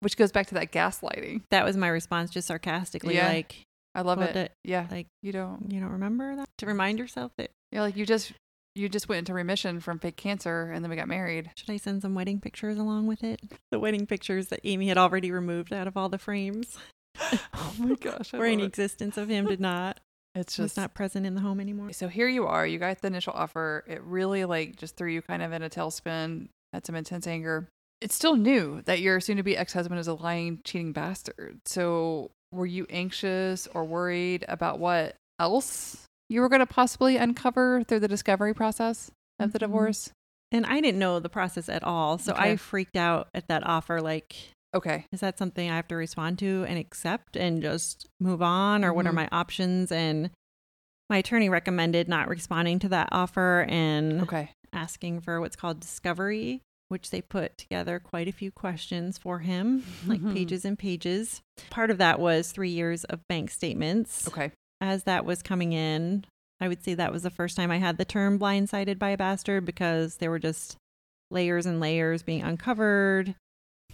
[0.00, 1.42] which goes back to that gaslighting.
[1.50, 3.28] that was my response, just sarcastically, Yeah.
[3.28, 4.52] like, I love Well, it.
[4.64, 5.70] yeah, like you don't.
[5.72, 8.32] you don't remember that to remind yourself that Yeah, like you just
[8.74, 11.50] you just went into remission from fake cancer, and then we got married.
[11.56, 13.40] should I send some wedding pictures along with it?
[13.72, 16.78] The wedding pictures that Amy had already removed out of all the frames,
[17.54, 18.66] oh my gosh, or any it.
[18.66, 19.98] existence of him did not
[20.36, 21.92] It's just not present in the home anymore.
[21.92, 22.64] So here you are.
[22.64, 23.82] You got the initial offer.
[23.88, 26.48] It really like just threw you kind of in a tailspin.
[26.72, 27.66] Had some intense anger.
[28.00, 31.60] It's still new that your soon-to-be ex-husband is a lying, cheating bastard.
[31.64, 37.82] So were you anxious or worried about what else you were going to possibly uncover
[37.82, 39.60] through the discovery process of the Mhm.
[39.60, 40.10] divorce?
[40.52, 44.00] And I didn't know the process at all, so I freaked out at that offer.
[44.00, 44.34] Like,
[44.74, 45.04] Okay.
[45.12, 48.92] is that something I have to respond to and accept and just move on, or
[48.92, 49.16] what are Mhm.
[49.16, 49.92] my options?
[49.92, 50.30] And
[51.10, 54.50] my attorney recommended not responding to that offer and Okay.
[54.72, 59.84] asking for what's called discovery, which they put together quite a few questions for him,
[60.06, 60.32] like Mhm.
[60.34, 61.40] pages and pages.
[61.70, 64.26] Part of that was three years of bank statements.
[64.28, 64.52] Okay.
[64.80, 66.24] As that was coming in,
[66.60, 69.16] I would say that was the first time I had the term blindsided by a
[69.16, 70.76] bastard because there were just
[71.30, 73.34] layers and layers being uncovered,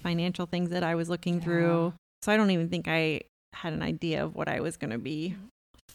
[0.03, 1.41] financial things that I was looking Yeah.
[1.41, 1.95] through.
[2.23, 3.23] So I don't even think I
[3.55, 5.37] had an idea of what I was going to be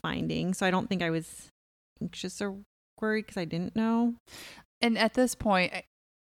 [0.01, 0.53] finding.
[0.53, 1.47] So I don't think I was
[2.01, 2.57] anxious or
[3.01, 4.15] worried because I didn't know.
[4.81, 5.73] And at this point,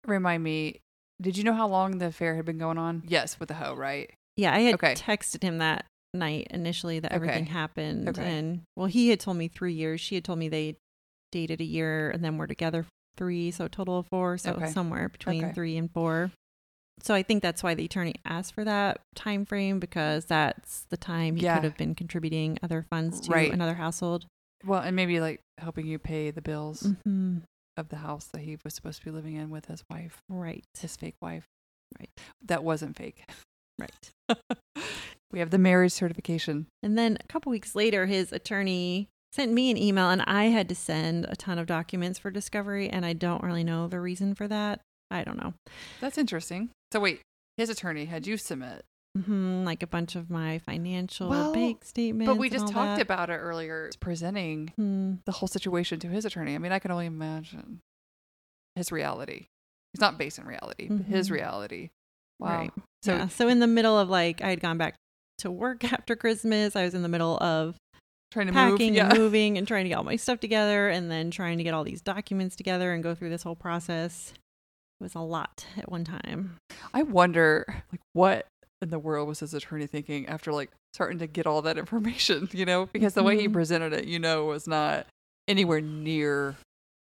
[0.06, 0.80] remind me,
[1.22, 3.04] did you know how long the affair had been going on?
[3.06, 4.12] Yes, with the hoe, right?
[4.36, 4.96] Yeah, I had Okay.
[4.96, 7.52] texted him that night initially that everything Okay.
[7.52, 8.10] happened.
[8.10, 8.24] Okay.
[8.24, 10.02] And well, he had told me three years.
[10.02, 10.76] She had told me they
[11.32, 12.86] dated a year and then were together
[13.18, 14.38] three, so a total of four.
[14.38, 14.72] So Okay.
[14.72, 15.54] somewhere between Okay.
[15.54, 16.32] three and four.
[17.02, 20.98] So I think that's why the attorney asked for that time frame because that's the
[20.98, 21.56] time he Yeah.
[21.56, 23.52] could have been contributing other funds to Right.
[23.52, 24.26] another household.
[24.64, 27.40] Well, and maybe like helping you pay the bills hmm
[27.78, 30.64] of the house that he was supposed to be living in with his wife, Right.
[30.80, 31.46] his fake wife.
[32.00, 32.10] Right.
[32.46, 33.24] That wasn't fake.
[33.80, 34.12] Right.
[35.32, 36.68] we have the marriage certification.
[36.84, 40.70] And then a couple weeks later, his attorney sent me an email, and I had
[40.70, 44.36] to send a ton of documents for discovery, and I don't really know the reason
[44.36, 44.82] for that.
[45.10, 45.54] I don't know.
[46.02, 46.70] That's interesting.
[46.92, 47.22] So wait,
[47.58, 48.84] his attorney had you submit,
[49.16, 52.28] hmm like a bunch of my financial Well, bank statements.
[52.32, 53.02] but we just talked that.
[53.02, 53.90] about it earlier.
[54.00, 55.16] Presenting Hmm.
[55.26, 56.56] the whole situation to his attorney.
[56.56, 57.80] I mean, I can only imagine
[58.76, 59.46] his reality.
[59.94, 61.90] He's not based in reality, but his reality.
[62.40, 62.58] Wow.
[62.58, 62.72] Right.
[63.04, 63.28] So yeah.
[63.28, 64.96] So in the middle of like, I had gone back
[65.40, 66.76] to work after Christmas.
[66.76, 67.76] I was in the middle of
[68.32, 69.10] trying to packing move, yeah.
[69.10, 71.76] and moving and trying to get all my stuff together, and then trying to get
[71.76, 74.34] all these documents together and go through this whole process.
[75.00, 76.58] It was a lot at one time.
[76.94, 78.48] I wonder, like, what
[78.84, 82.50] in the world was his attorney thinking after like starting to get all that information?
[82.52, 83.54] You know, because the way he Mhm.
[83.54, 85.08] presented it, you know, was not
[85.48, 86.56] anywhere near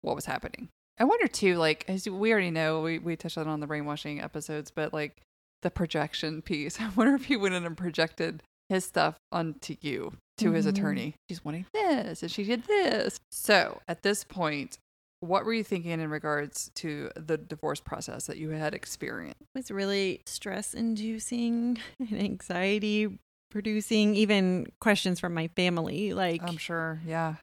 [0.03, 0.69] what was happening.
[0.99, 4.21] I wonder too, like, as we already know, we we touched on on the brainwashing
[4.21, 5.21] episodes, but like
[5.62, 6.81] the projection piece.
[6.81, 10.71] I wonder if he went in and projected his stuff onto you to his Mhm.
[10.71, 11.15] attorney.
[11.29, 13.19] She's wanting this, and she did this.
[13.31, 14.79] So at this point.
[15.27, 19.41] What were you thinking in regards to the divorce process that you had experienced?
[19.43, 23.19] It was really stress inducing and anxiety
[23.51, 27.01] producing, even questions from my family like, I'm sure.
[27.07, 27.37] Yeah.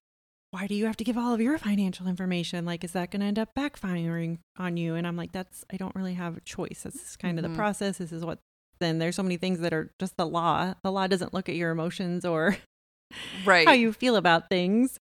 [0.52, 2.66] why do you have to give all of your financial information?
[2.66, 4.94] Like, is that going to end up backfiring on you?
[4.96, 6.82] And I'm like, that's, I don't really have a choice.
[6.84, 7.50] That's kind of Mhm.
[7.50, 7.98] the process.
[7.98, 8.38] This is what,
[8.80, 10.76] then there's so many things that are just the law.
[10.84, 12.58] The law doesn't look at your emotions or
[13.46, 13.68] Right.
[13.68, 15.00] how you feel about things.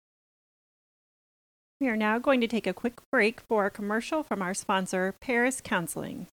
[1.81, 5.15] We are now going to take a quick break for a commercial from our sponsor,
[5.19, 6.27] Paris Counseling.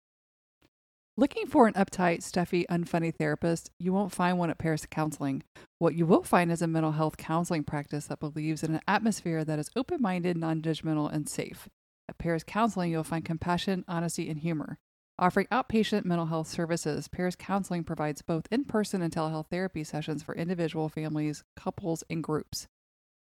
[1.15, 3.71] Looking for an uptight, stuffy, unfunny therapist?
[3.79, 5.43] You won't find one at Paris Counseling.
[5.79, 9.45] What you will find is a mental health counseling practice that believes in an atmosphere
[9.45, 11.69] that is open minded, non judgmental, and safe.
[12.09, 14.79] At Paris Counseling, you'll find compassion, honesty, and humor.
[15.17, 20.21] Offering outpatient mental health services, Paris Counseling provides both in person and telehealth therapy sessions
[20.21, 22.67] for individual families, couples, and groups.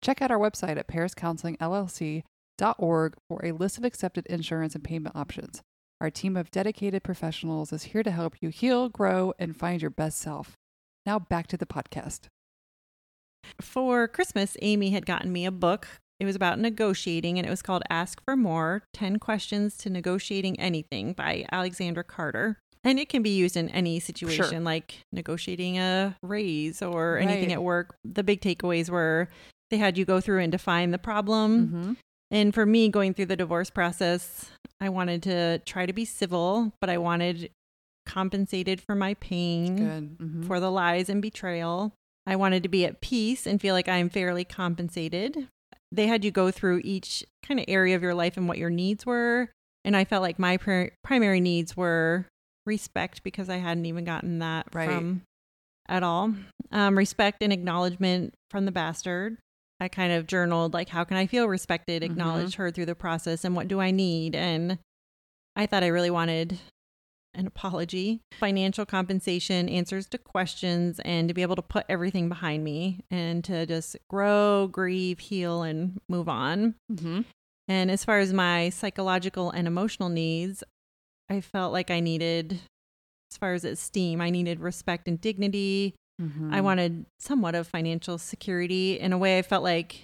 [0.04, 5.62] Check out our website at pariscounselingllc.org for a list of accepted insurance and payment options.
[5.98, 9.90] Our team of dedicated professionals is here to help you heal, grow, and find your
[9.90, 10.52] best self.
[11.06, 12.26] Now back to the podcast.
[13.62, 15.88] For Christmas, Amy had gotten me a book.
[16.20, 20.60] It was about negotiating and it was called Ask for More 10 Questions to Negotiating
[20.60, 22.58] Anything by Alexandra Carter.
[22.86, 24.60] And it can be used in any situation, Sure.
[24.60, 27.54] like negotiating a raise or anything Right.
[27.54, 27.96] at work.
[28.04, 29.30] The big takeaways were
[29.70, 31.66] they had you go through and define the problem.
[31.66, 31.92] Mm-hmm.
[32.30, 34.50] And for me, going through the divorce process,
[34.80, 37.50] I wanted to try to be civil, but I wanted
[38.06, 40.16] compensated for my pain.
[40.20, 40.46] Mhm.
[40.46, 41.92] for the lies and betrayal.
[42.26, 45.48] I wanted to be at peace and feel like I'm fairly compensated.
[45.92, 48.70] They had you go through each kind of area of your life and what your
[48.70, 49.50] needs were.
[49.84, 52.26] And I felt like my pri- primary needs were
[52.66, 54.88] respect because I hadn't even gotten that Right.
[54.88, 55.22] from
[55.86, 56.34] at all.
[56.72, 59.36] Um, respect and acknowledgement from the bastard.
[59.84, 62.06] I kind of journaled like, how can I feel respected, Mhm.
[62.06, 64.34] acknowledged, heard through the process, and what do I need?
[64.34, 64.78] And
[65.54, 66.58] I thought I really wanted
[67.34, 72.62] an apology, financial compensation, answers to questions, and to be able to put everything behind
[72.62, 76.76] me and to just grow, grieve, heal, and move on.
[76.92, 77.22] Mm-hmm.
[77.66, 80.62] And as far as my psychological and emotional needs,
[81.28, 82.60] I felt like I needed,
[83.32, 85.94] as far as esteem, I needed respect and dignity.
[86.20, 86.54] Mm-hmm.
[86.54, 88.98] I wanted somewhat of financial security.
[89.00, 90.02] In a way, I felt like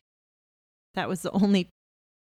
[0.95, 1.69] that was the only,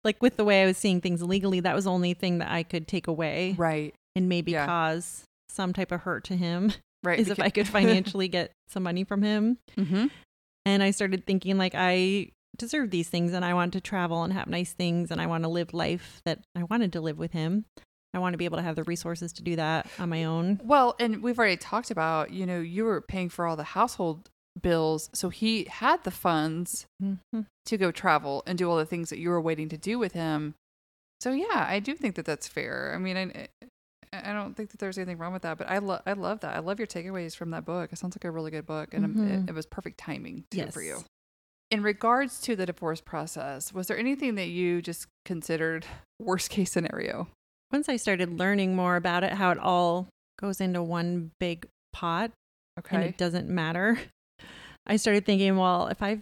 [0.04, 2.52] like with the way I was seeing things legally, that was the only thing that
[2.52, 3.94] I could take away right.
[4.16, 4.66] and maybe Yeah.
[4.66, 7.20] cause some type of hurt to him Right.
[7.20, 9.58] is if I could financially get some money from him.
[9.78, 10.08] mm-hmm.
[10.66, 14.34] And I started thinking like I deserve these things and I want to travel and
[14.34, 17.32] have nice things and I want to live life that I wanted to live with
[17.32, 17.64] him.
[18.14, 20.60] I want to be able to have the resources to do that on my own.
[20.64, 24.30] Well, and we've already talked about, you know, you were paying for all the household
[24.60, 25.10] bills.
[25.14, 27.46] So he had the funds Mhm.
[27.66, 30.14] to go travel and do all the things that you were waiting to do with
[30.14, 30.56] him.
[31.22, 32.94] So yeah, I do think that that's fair.
[32.96, 33.48] I mean, I,
[34.12, 36.56] I don't think that there's anything wrong with that, but I love I love that.
[36.56, 37.94] I love your takeaways from that book.
[37.94, 39.44] It sounds like a really good book, and Mhm.
[39.46, 41.04] it, it was perfect timing too for you.
[41.70, 45.86] In regards to the divorce process, was there anything that you just considered
[46.20, 47.28] worst case scenario?
[47.72, 50.08] Once I started learning more about it, how it all
[50.40, 52.32] goes into one big pot
[52.80, 52.96] okay.
[52.96, 54.00] and it doesn't matter,
[54.88, 56.22] I started thinking, well, if I've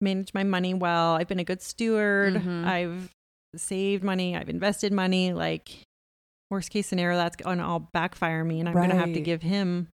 [0.00, 2.64] managed my money well, I've been a good steward, Mhm.
[2.66, 3.10] I've
[3.56, 5.70] saved money, I've invested money, like
[6.50, 9.20] worst case scenario, that's going to all backfire me and I'm going to have to
[9.20, 9.88] give him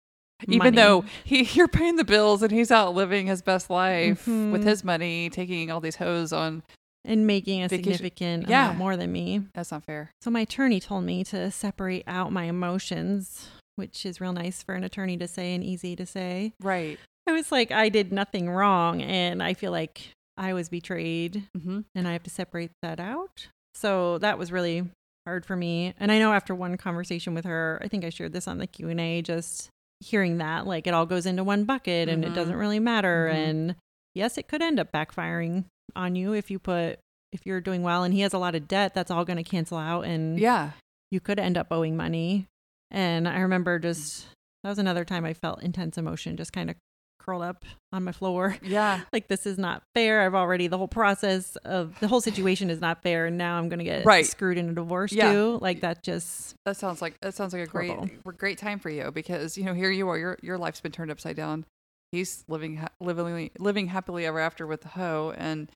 [0.46, 0.76] Even money.
[0.76, 4.64] though he you're paying the bills and he's out living his best life with Mhm.
[4.64, 6.62] his money, taking all these hoes on.
[7.04, 8.64] And making a Vacation- significant Yeah.
[8.66, 9.42] amount more than me.
[9.54, 10.10] That's not fair.
[10.20, 14.74] So my attorney told me to separate out my emotions, which is real nice for
[14.74, 16.52] an attorney to say and easy to say.
[16.60, 16.98] Right.
[17.26, 21.80] I was like, I did nothing wrong, and I feel like I was betrayed, Mm-hmm.
[21.94, 23.48] and I have to separate that out.
[23.74, 24.84] So that was really
[25.26, 25.94] hard for me.
[26.00, 28.66] And I know after one conversation with her, I think I shared this on the
[28.66, 29.68] Q and A, just
[30.00, 32.26] hearing that like it all goes into one bucket and Mhm.
[32.28, 33.30] it doesn't really matter.
[33.32, 33.36] Mhm.
[33.36, 33.76] And
[34.16, 35.64] yes, it could end up backfiring
[35.96, 36.98] on you if you put
[37.32, 39.42] if you're doing well and he has a lot of debt that's all going to
[39.42, 40.72] cancel out and Yeah.
[41.10, 42.46] you could end up owing money.
[42.90, 44.26] And I remember just
[44.62, 46.76] that was another time I felt intense emotion, just kind of
[47.18, 48.56] curled up on my floor.
[48.62, 49.00] Yeah.
[49.12, 50.20] Like this is not fair.
[50.22, 53.68] I've already the whole process of the whole situation is not fair, and now I'm
[53.70, 54.26] gonna get Right.
[54.26, 55.32] screwed in a divorce Yeah.
[55.32, 55.58] too.
[55.62, 58.10] Like that just That sounds like that sounds like a great Horrible.
[58.28, 60.92] a great time for you because you know here you are your your life's been
[60.92, 61.64] turned upside down.
[62.10, 65.70] He's living living living happily ever after with the hoe and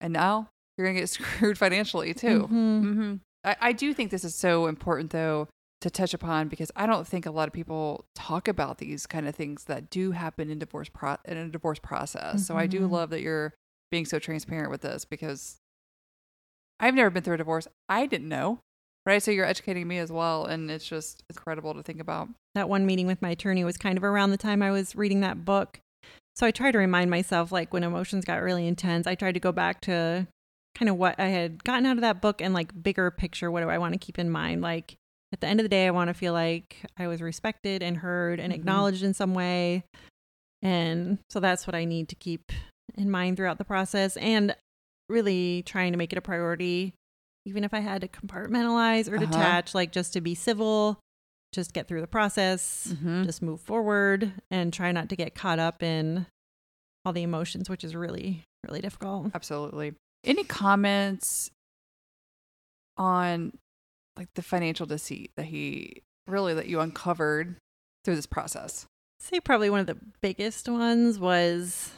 [0.00, 2.48] and now you're gonna get screwed financially too.
[2.50, 2.80] Mhm.
[2.82, 5.48] hmm I, I do think this is so important though
[5.82, 9.28] to touch upon because I don't think a lot of people talk about these kind
[9.28, 12.46] of things that do happen in divorce pro- in a divorce process.
[12.46, 12.90] So I do Mhm.
[12.90, 13.52] love that you're
[13.90, 15.58] being so transparent with this because
[16.80, 17.68] I've never been through a divorce.
[17.88, 18.60] I didn't know.
[19.04, 19.22] Right.
[19.22, 20.46] So you're educating me as well.
[20.46, 22.28] And it's just incredible to think about.
[22.54, 25.20] that one meeting with my attorney was kind of around the time I was reading
[25.20, 25.78] that book.
[26.36, 29.40] So I tried to remind myself, like when emotions got really intense, I tried to
[29.40, 30.26] go back to
[30.74, 33.50] kind of what I had gotten out of that book and like bigger picture.
[33.50, 34.60] What do I want to keep in mind?
[34.60, 34.96] Like
[35.32, 37.96] at the end of the day, I want to feel like I was respected and
[37.96, 38.56] heard and Mhm.
[38.56, 39.84] acknowledged in some way.
[40.62, 42.52] And so that's what I need to keep
[42.96, 44.54] in mind throughout the process and
[45.08, 46.92] really trying to make it a priority,
[47.46, 49.24] even if I had to compartmentalize or Uh-huh.
[49.26, 50.98] detach, like just to be civil,
[51.56, 53.24] just get through the process, Mm-hmm.
[53.24, 56.26] just move forward, and try not to get caught up in
[57.04, 59.32] all the emotions, which is really, really difficult.
[59.34, 59.94] Absolutely.
[60.24, 61.50] Any comments
[62.96, 63.52] on
[64.16, 67.56] like the financial deceit that he really that you uncovered
[68.04, 68.86] through this process?
[69.18, 71.90] say probably one of the biggest ones was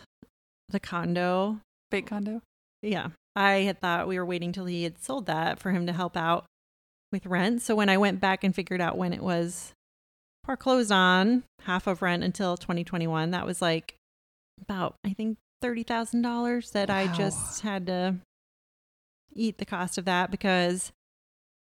[0.69, 1.59] the condo.
[1.91, 2.41] Fake condo?
[2.81, 3.09] Yeah.
[3.35, 6.17] I had thought we were waiting till he had sold that for him to help
[6.17, 6.47] out
[7.13, 7.63] with rent.
[7.63, 9.73] So when I went back and figured out when it was
[10.45, 13.95] foreclosed on, half of rent until 2021, that was like
[14.61, 18.17] about, I think, $30,000 that I just had to
[19.35, 20.93] eat the cost of that because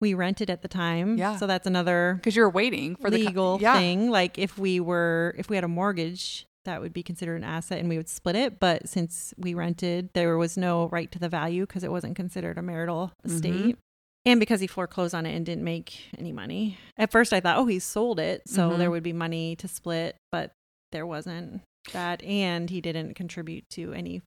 [0.00, 1.16] we rented at the time.
[1.18, 1.36] Yeah.
[1.36, 3.76] So that's another Because you're waiting for the co- legal yeah.
[3.78, 4.10] thing.
[4.10, 7.78] Like if we were, if we had a mortgage, that would be considered an asset
[7.78, 8.60] and we would split it.
[8.60, 12.58] But since we rented, there was no right to the value because it wasn't considered
[12.58, 13.30] a marital Mhm.
[13.34, 13.78] estate.
[14.26, 16.78] And because he foreclosed on it and didn't make any money.
[16.98, 18.42] At first, I thought, oh, he sold it.
[18.46, 18.78] So Mhm.
[18.78, 20.52] there would be money to split, but
[20.92, 22.22] there wasn't that.
[22.22, 24.22] And he didn't contribute to any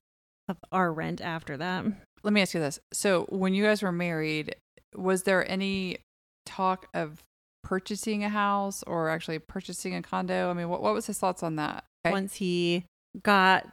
[0.48, 1.84] of our rent after that.
[2.24, 2.80] Let me ask you this.
[2.92, 4.56] So when you guys were married,
[4.94, 5.98] was there any
[6.46, 7.22] talk of
[7.62, 10.50] purchasing a house or actually purchasing a condo?
[10.50, 11.84] I mean, what, what was his thoughts on that?
[12.04, 12.10] Okay.
[12.12, 12.84] once he
[13.22, 13.68] got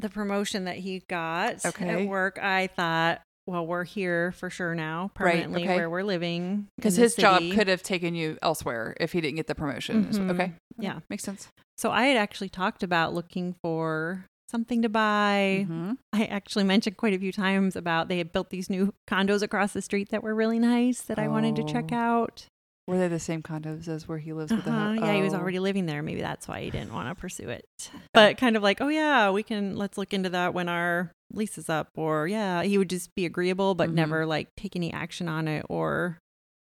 [0.00, 2.02] the promotion that he got Okay.
[2.04, 5.76] at work, I thought, well, we're here for sure now, Right, permanently okay.
[5.76, 6.68] where we're living.
[6.76, 10.04] Because his job could have taken you elsewhere if he didn't get the promotion.
[10.04, 10.30] Mhm.
[10.32, 10.52] Okay.
[10.78, 11.00] Yeah.
[11.08, 11.48] Makes sense.
[11.78, 15.66] So I had actually talked about looking for something to buy.
[15.68, 15.96] Mhm.
[16.12, 19.72] I actually mentioned quite a few times about they had built these new condos across
[19.72, 21.96] the street that were really nice that I wanted to check Oh.
[21.96, 22.46] out.
[22.88, 24.92] Were they the same condos as where he lives with the Uh-huh.
[24.94, 25.36] hu- Yeah, he was Oh.
[25.38, 26.02] already living there.
[26.02, 27.66] Maybe that's why he didn't want to pursue it.
[28.14, 31.58] But kind of like, oh yeah, we can let's look into that when our lease
[31.58, 31.88] is up.
[31.96, 33.94] Or yeah, he would just be agreeable, but Mhm.
[33.94, 36.18] never like take any action on it or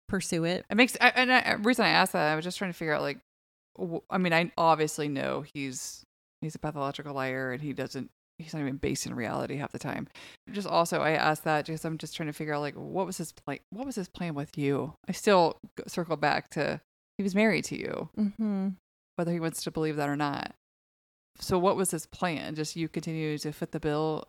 [0.07, 0.65] pursue it.
[0.69, 2.93] It makes I, and I, reason I asked that I was just trying to figure
[2.93, 3.17] out like,
[4.11, 6.03] I mean, I obviously know he's
[6.41, 8.11] he's a pathological liar and he doesn't
[8.43, 10.07] he's not even based in reality half the time.
[10.51, 13.17] Just also I asked that because I'm just trying to figure out like what was
[13.17, 13.59] his plan?
[13.71, 14.93] What was his plan with you?
[15.07, 16.81] I still circle back to
[17.17, 18.69] he was married to you, Mm-hmm.
[19.15, 20.53] whether he wants to believe that or not.
[21.39, 22.55] So what was his plan?
[22.55, 24.27] Just you continue to foot the bill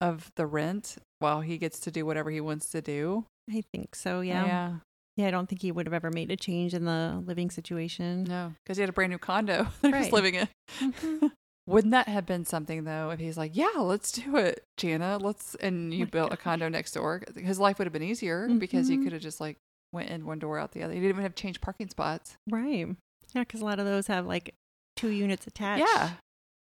[0.00, 3.24] of the rent while he gets to do whatever he wants to do.
[3.50, 4.20] I think so.
[4.20, 4.44] Yeah.
[4.46, 4.72] yeah.
[5.16, 5.28] Yeah.
[5.28, 8.24] I don't think he would have ever made a change in the living situation.
[8.24, 10.48] No, because he had a brand new condo that he was living in.
[10.80, 11.30] Mhm.
[11.66, 15.20] Wouldn't that have been something though if he's like, "Yeah, let's do it, Janna.
[15.22, 17.22] Let's," and you my built a condo next door.
[17.36, 19.04] His life would have been easier because he Mhm.
[19.04, 19.58] could have just like
[19.92, 20.92] went in one door out the other.
[20.92, 22.36] He didn't even have to change parking spots.
[22.50, 22.88] Right.
[23.32, 24.54] Yeah, because a lot of those have like
[24.96, 25.84] two units attached.
[25.94, 26.14] Yeah,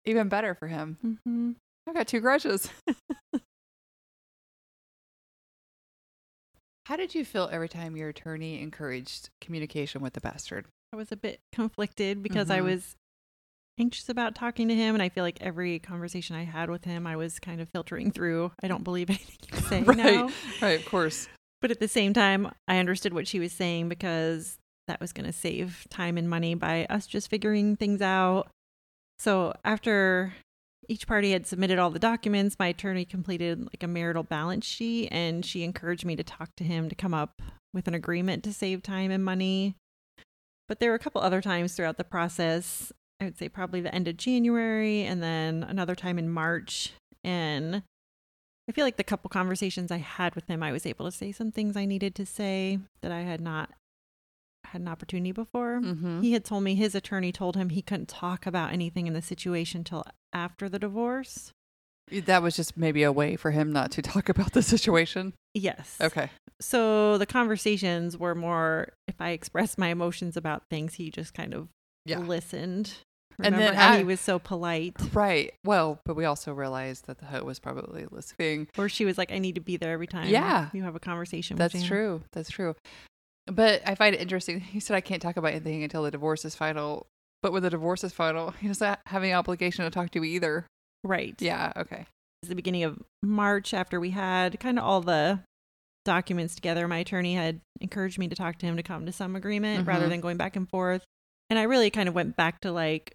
[0.05, 0.97] even better for him.
[1.03, 1.51] Mm-hmm.
[1.87, 2.69] I've got two grudges.
[6.85, 10.65] How did you feel every time your attorney encouraged communication with the bastard?
[10.93, 12.63] I was a bit conflicted because I Mhm.
[12.65, 12.95] was
[13.79, 17.07] anxious about talking to him, and I feel like every conversation I had with him,
[17.07, 18.51] I was kind of filtering through.
[18.63, 19.97] I don't believe anything you say Right.
[19.97, 20.29] now.
[20.61, 21.27] Right, of course.
[21.61, 24.57] But at the same time, I understood what she was saying because
[24.87, 28.49] that was going to save time and money by us just figuring things out.
[29.19, 30.33] So after
[30.89, 35.09] each party had submitted all the documents, my attorney completed like a marital balance sheet
[35.11, 37.41] and she encouraged me to talk to him to come up
[37.73, 39.75] with an agreement to save time and money.
[40.67, 42.91] But there were a couple other times throughout the process.
[43.21, 46.91] I would say probably the end of January and then another time in March.
[47.23, 47.83] And
[48.67, 51.31] I feel like the couple conversations I had with him, I was able to say
[51.31, 53.69] some things I needed to say that I had not
[54.65, 55.81] had an opportunity before.
[55.81, 56.21] Mm-hmm.
[56.21, 59.21] He had told me his attorney told him he couldn't talk about anything in the
[59.21, 60.03] situation till
[60.33, 61.51] after the divorce.
[62.11, 65.33] That was just maybe a way for him not to talk about the situation.
[65.53, 65.97] Yes.
[66.01, 66.29] Okay.
[66.59, 71.53] So the conversations were more if I expressed my emotions about things, he just kind
[71.53, 71.67] of
[72.05, 72.19] Yeah.
[72.19, 72.93] listened.
[73.45, 74.95] And then how I- he was so polite.
[75.13, 75.53] Right.
[75.65, 78.67] Well, but we also realized that the hoe was probably listening.
[78.77, 80.69] Or she was like, I need to be there every time Yeah.
[80.73, 82.23] you have a conversation That's with Janna." true.
[82.33, 82.75] That's true.
[83.47, 84.59] But I find it interesting.
[84.59, 87.07] He said I can't talk about anything until the divorce is final.
[87.41, 90.25] But when the divorce is final, he doesn't have any obligation to talk to you
[90.25, 90.67] either.
[91.03, 91.33] Right.
[91.39, 91.73] Yeah.
[91.75, 92.05] Okay.
[92.43, 95.39] It's the beginning of March after we had kind of all the
[96.05, 96.87] documents together.
[96.87, 100.05] My attorney had encouraged me to talk to him to come to some agreement rather
[100.05, 100.09] Mhm.
[100.09, 101.03] than going back and forth.
[101.49, 103.13] And I really kind of went back to like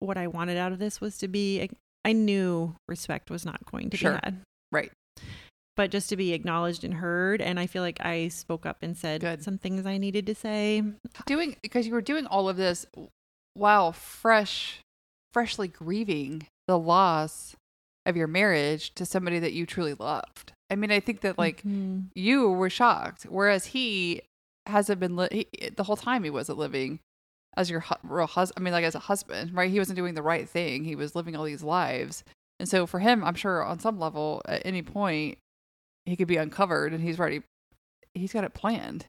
[0.00, 1.68] what I wanted out of this was to be
[2.04, 4.12] I knew respect was not going to Sure.
[4.12, 4.40] be had.
[4.72, 4.90] Right.
[5.76, 8.96] But just to be acknowledged and heard and I feel like I spoke up and
[8.96, 9.42] said Good.
[9.42, 10.82] some things I needed to say.
[11.26, 12.86] Doing because you were doing all of this
[13.54, 14.80] while fresh,
[15.32, 17.54] freshly grieving the loss
[18.06, 20.52] of your marriage to somebody that you truly loved.
[20.70, 22.06] I mean, I think that like Mhm.
[22.14, 24.22] you were shocked, whereas he
[24.66, 27.00] hasn't been li- he, the whole time he wasn't living
[27.56, 28.62] as your hu- real husband.
[28.62, 29.70] I mean, like as a husband, right?
[29.70, 30.84] He wasn't doing the right thing.
[30.84, 32.24] He was living all these lives,
[32.58, 35.38] and so for him, I'm sure on some level, at any point,
[36.06, 37.42] he could be uncovered, and he's already
[38.14, 39.06] he's got it planned.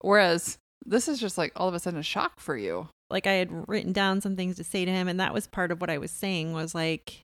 [0.00, 2.88] Whereas this is just like all of a sudden a shock for you.
[3.10, 5.70] like I had written down some things to say to him and that was part
[5.70, 7.20] of what I was saying was like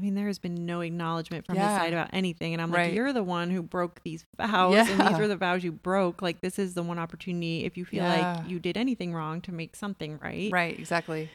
[0.00, 1.68] I mean there has been no acknowledgement from Yeah.
[1.68, 2.86] his side about anything and I'm Right.
[2.86, 6.22] like you're the one who broke these vows and these were the vows you broke
[6.22, 8.38] like this is the one opportunity if you feel Yeah.
[8.40, 11.28] like you did anything wrong to make something right Right, exactly.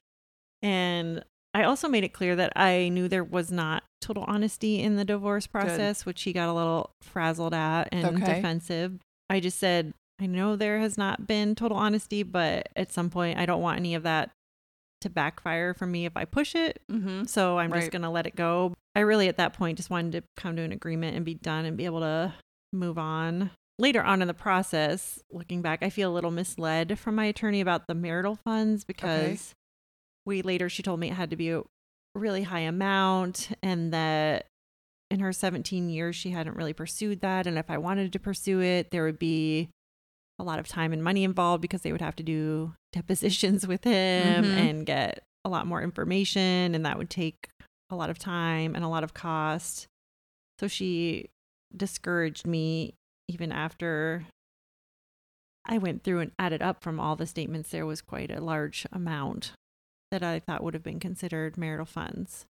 [0.63, 4.97] and I also made it clear that I knew there was not total honesty in
[4.97, 8.35] the divorce process, which he got a little frazzled at and Okay.
[8.35, 8.99] defensive.
[9.29, 13.39] I just said, I know there has not been total honesty, but at some point,
[13.39, 14.31] I don't want any of that
[15.01, 16.81] to backfire for me if I push it.
[16.91, 17.25] Mm-hmm.
[17.25, 17.79] So I'm Right.
[17.81, 18.73] just going to let it go.
[18.95, 21.65] I really, at that point, just wanted to come to an agreement and be done
[21.65, 22.33] and be able to
[22.73, 23.51] move on.
[23.77, 27.59] Later on in the process, looking back, I feel a little misled from my attorney
[27.59, 29.53] about the marital funds because
[30.25, 31.61] we later, she told me it had to be a
[32.15, 34.45] really high amount and that
[35.11, 37.45] in her 17 years, she hadn't really pursued that.
[37.47, 39.69] And if I wanted to pursue it, there would be
[40.39, 43.83] a lot of time and money involved because they would have to do depositions with
[43.83, 44.57] him Mhm.
[44.57, 46.75] and get a lot more information.
[46.75, 47.49] And that would take
[47.89, 49.87] a lot of time and a lot of cost.
[50.59, 51.29] So she
[51.75, 52.95] discouraged me
[53.27, 54.25] even after
[55.65, 57.69] I went through and added up from all the statements.
[57.71, 59.53] There was quite a large amount
[60.11, 62.45] that I thought would have been considered marital funds.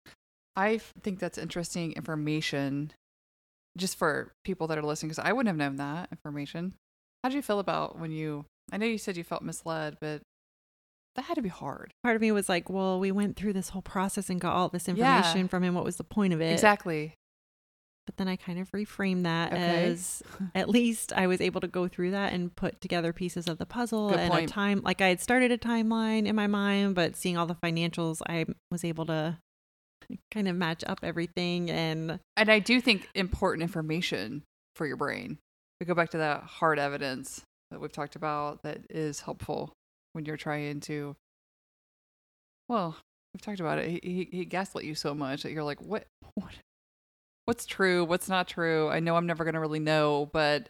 [0.56, 2.92] I think that's interesting information
[3.76, 6.74] just for people that are listening because I wouldn't have known that information.
[7.22, 8.44] How did you feel about when you?
[8.72, 10.22] I know you said you felt misled, but
[11.14, 11.92] that had to be hard.
[12.02, 14.68] Part of me was like, well, we went through this whole process and got all
[14.68, 14.92] this Yeah.
[14.94, 15.74] information from him.
[15.74, 16.52] What was the point of it?
[16.52, 17.14] Exactly.
[18.06, 19.84] But then I kind of reframed that Okay.
[19.84, 20.22] as
[20.56, 23.66] at least I was able to go through that and put together pieces of the
[23.66, 24.50] puzzle Good and point.
[24.50, 27.54] a time like I had started a timeline in my mind, but seeing all the
[27.54, 29.38] financials, I was able to
[30.32, 34.42] kind of match up everything and And I do think important information
[34.74, 35.38] for your brain.
[35.82, 39.72] We go back to that hard evidence that we've talked about that is helpful
[40.12, 41.16] when you're trying to.
[42.68, 42.96] Well,
[43.34, 43.88] we've talked about it.
[43.88, 46.04] He, he, he gaslit you so much that you're like, what,
[46.36, 46.52] what,
[47.46, 48.04] what's true?
[48.04, 48.90] What's not true?
[48.90, 50.68] I know I'm never going to really know, but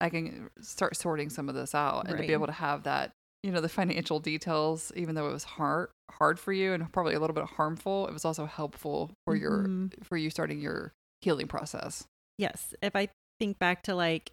[0.00, 3.10] I can start sorting some of this out and to be able to have that,
[3.42, 7.12] you know, the financial details, even though it was hard, hard for you and probably
[7.12, 9.92] a little bit harmful, it was also helpful for your, Mhm.
[10.04, 12.06] for you starting your healing process.
[12.38, 14.32] yes, if I think back to like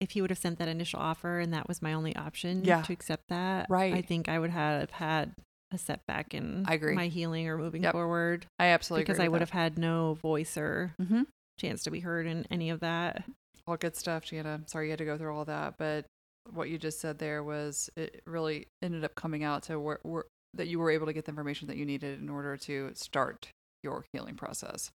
[0.00, 2.82] if he would have sent that initial offer and that was my only option Yeah.
[2.82, 3.92] to accept that, right?
[3.94, 5.32] I think I would have had
[5.72, 6.94] a setback in I agree.
[6.94, 7.92] my healing or moving Yep.
[7.92, 9.50] forward I absolutely because I would that.
[9.50, 11.26] have had no voice or Mhm.
[11.58, 13.24] chance to be heard in any of that.
[13.66, 14.66] all good stuff, Janna.
[14.70, 16.06] Sorry you had to go through all that, but
[16.50, 20.24] what you just said there was it really ended up coming out to where, where
[20.54, 23.50] that you were able to get the information that you needed in order to start
[23.82, 24.90] your healing process.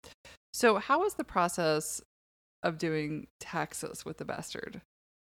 [0.53, 2.01] So, how was the process
[2.63, 4.81] of doing taxes with the bastard?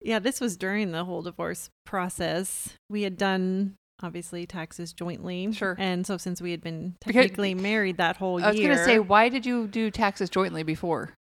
[0.01, 2.73] Yeah, this was during the whole divorce process.
[2.89, 5.51] We had done obviously taxes jointly.
[5.53, 5.75] Sure.
[5.80, 8.47] And so since we had been Because- technically married that whole year.
[8.47, 11.13] I was going to say, why did you do taxes jointly before?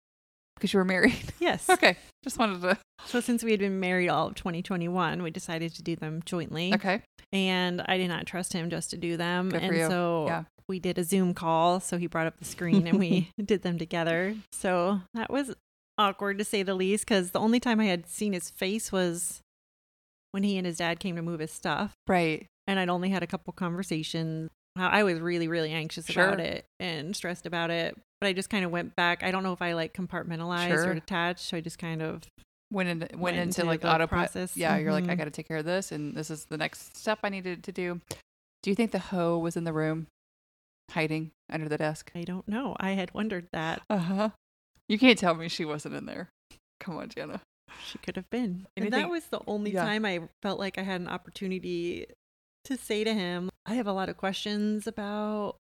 [0.56, 1.34] Because you were married.
[1.39, 1.70] yes.
[1.70, 2.78] okay, just wanted to.
[3.06, 6.74] So since we had been married all of 2021, we decided to do them jointly.
[6.74, 7.01] Okay,
[7.32, 9.49] And I did not trust him just to do them.
[9.49, 10.43] Good and so Yeah.
[10.68, 11.80] we did a Zoom call.
[11.80, 14.36] So he brought up the screen and we did them together.
[14.53, 15.53] So that was
[15.98, 19.41] awkward to say the least because the only time I had seen his face was
[20.32, 21.93] when he and his dad came to move his stuff.
[22.08, 22.46] right.
[22.68, 24.50] and I'd only had a couple conversations.
[24.76, 26.26] How I was really, really anxious Sure.
[26.28, 27.96] about it and stressed about it.
[28.20, 29.24] But I just kind of went back.
[29.24, 30.89] I don't know if I like compartmentalized Sure.
[30.89, 31.39] or detached.
[31.41, 32.24] So I just kind of
[32.74, 34.10] Went into went, Went into, into like the autopilot.
[34.32, 34.58] process.
[34.58, 35.18] Yeah, you're like, I Mhm.
[35.20, 37.72] got to take care of this, and this is the next step I needed to
[37.72, 38.02] do.
[38.64, 40.08] Do you think the hoe was in the room,
[40.91, 42.12] hiding under the desk?
[42.16, 42.76] I don't know.
[42.80, 44.30] I had wondered that Uh huh.
[44.88, 46.29] You can't tell me she wasn't in there.
[46.79, 47.41] Come on, Janna.
[47.83, 48.67] she could have been.
[48.77, 49.83] And that was the only Yeah.
[49.83, 52.05] time I felt like I had an opportunity
[52.65, 55.57] to say to him, I have a lot of questions about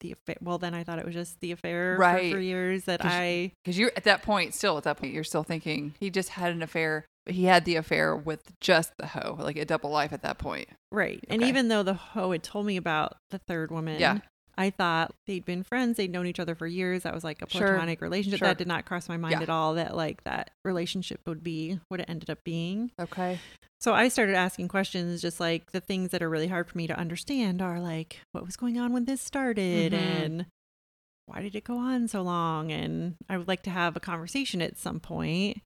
[0.00, 0.36] the affair.
[0.40, 2.30] Well, then I thought it was just the affair Right.
[2.30, 5.12] for three years that 'Cause I Because you're at that point, still at that point,
[5.12, 9.08] you're still thinking he just had an affair, he had the affair with just the
[9.08, 10.68] hoe, like a double life at that point.
[10.92, 11.22] Right.
[11.28, 14.20] And even though the hoe had told me about the third woman, Yeah.
[14.58, 17.04] I thought they'd been friends, they'd known each other for years.
[17.04, 17.68] That was like a Sure.
[17.68, 18.40] platonic relationship.
[18.40, 18.48] Sure.
[18.48, 19.42] That did not cross my mind Yeah.
[19.42, 22.90] at all that like that relationship would be what it ended up being.
[23.00, 23.38] Okay.
[23.80, 26.88] So I started asking questions just like the things that are really hard for me
[26.88, 29.96] to understand are like what was going on when this started Mhm.
[29.96, 30.46] and
[31.26, 34.60] why did it go on so long and I would like to have a conversation
[34.60, 35.58] at some point.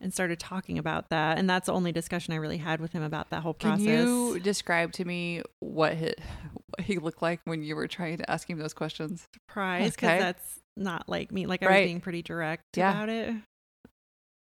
[0.00, 1.38] And started talking about that.
[1.38, 3.84] And that's the only discussion I really had with him about that whole process.
[3.84, 3.94] Can
[4.34, 6.12] you describe to me what he,
[6.66, 9.24] what he looked like when you were trying to ask him those questions?
[9.48, 10.18] Surprise, because Okay.
[10.18, 11.46] that's not like me.
[11.46, 11.82] Like I Right.
[11.82, 12.90] was being pretty direct Yeah.
[12.90, 13.34] about it.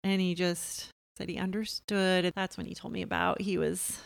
[0.03, 2.31] And he just said he understood.
[2.35, 3.99] That's when he told me about he was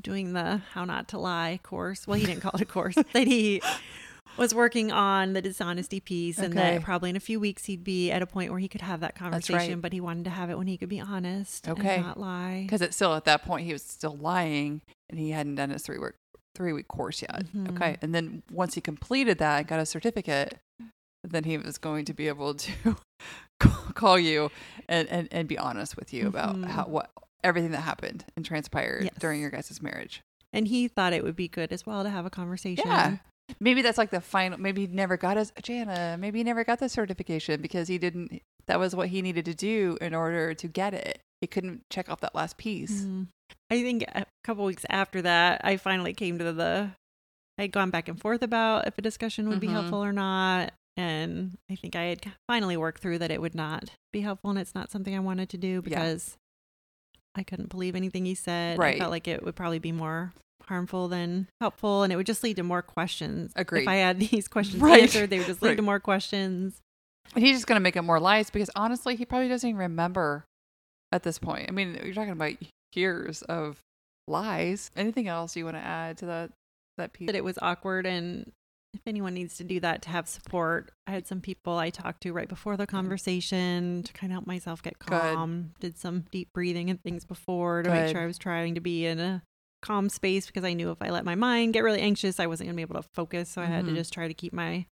[0.00, 2.06] doing the how not to lie course.
[2.06, 2.96] Well, he didn't call it a course.
[3.12, 3.60] that he
[4.36, 6.74] was working on the dishonesty piece and Okay.
[6.76, 9.00] that probably in a few weeks he'd be at a point where he could have
[9.00, 9.80] that conversation, right.
[9.82, 11.96] but he wanted to have it when he could be honest Okay.
[11.96, 12.62] and not lie.
[12.62, 15.82] Because it's still at that point he was still lying and he hadn't done his
[15.82, 16.12] three week
[16.56, 17.44] three week course yet.
[17.54, 17.70] Mhm.
[17.70, 20.58] Okay, and then once he completed that and got a certificate,
[21.24, 22.96] then he was going to be able to
[23.94, 24.50] call you
[24.88, 26.66] and, and, and be honest with you about Mhm.
[26.66, 27.10] how what
[27.42, 29.14] everything that happened and transpired Yes.
[29.18, 30.22] during your guys' marriage.
[30.52, 32.84] And he thought it would be good as well to have a conversation.
[32.86, 33.16] Yeah.
[33.60, 34.58] Maybe that's like the final.
[34.58, 36.18] Maybe he never got his Janna.
[36.18, 38.40] Maybe he never got the certification because he didn't.
[38.66, 41.20] That was what he needed to do in order to get it.
[41.40, 43.02] He couldn't check off that last piece.
[43.02, 43.28] Mhm.
[43.70, 46.90] I think a couple weeks after that, I finally came to the.
[47.58, 49.72] I'd gone back and forth about if a discussion would be Mhm.
[49.72, 50.72] helpful or not.
[50.96, 54.58] And I think I had finally worked through that it would not be helpful and
[54.58, 56.36] it's not something I wanted to do because
[57.34, 58.76] I couldn't believe anything he said.
[58.78, 58.98] I Right.
[58.98, 60.32] felt like it would probably be more
[60.68, 63.52] harmful than helpful and it would just lead to more questions.
[63.56, 63.82] Agreed.
[63.82, 65.02] If I had these questions Right.
[65.02, 65.76] answered, they would just lead Right.
[65.76, 66.80] to more questions.
[67.34, 69.78] And he's just going to make up more lies because honestly, he probably doesn't even
[69.78, 70.44] remember
[71.10, 71.66] at this point.
[71.68, 72.52] I mean, you're talking about
[72.94, 73.78] years of
[74.28, 74.90] lies.
[74.96, 76.50] Anything else you want to add to that
[76.96, 77.26] that piece?
[77.26, 78.52] that it was awkward and
[78.92, 82.22] if anyone needs to do that to have support i had some people i talked
[82.22, 82.96] to right before the mm-hmm.
[82.96, 85.08] conversation to kind of help myself get Good.
[85.08, 88.80] calm did some deep breathing and things before to make sure i was trying to
[88.80, 89.42] be in a
[89.84, 92.66] calm space because i knew if i let my mind get really anxious i wasn't
[92.66, 93.96] going to be able to focus so i had to Mhm.
[93.96, 94.86] just try to keep my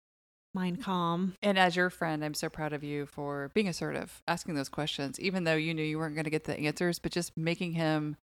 [0.55, 4.55] mind calm And as your friend, I'm so proud of you for being assertive, asking
[4.55, 7.37] those questions, even though you knew you weren't going to get the answers, but just
[7.37, 8.17] making him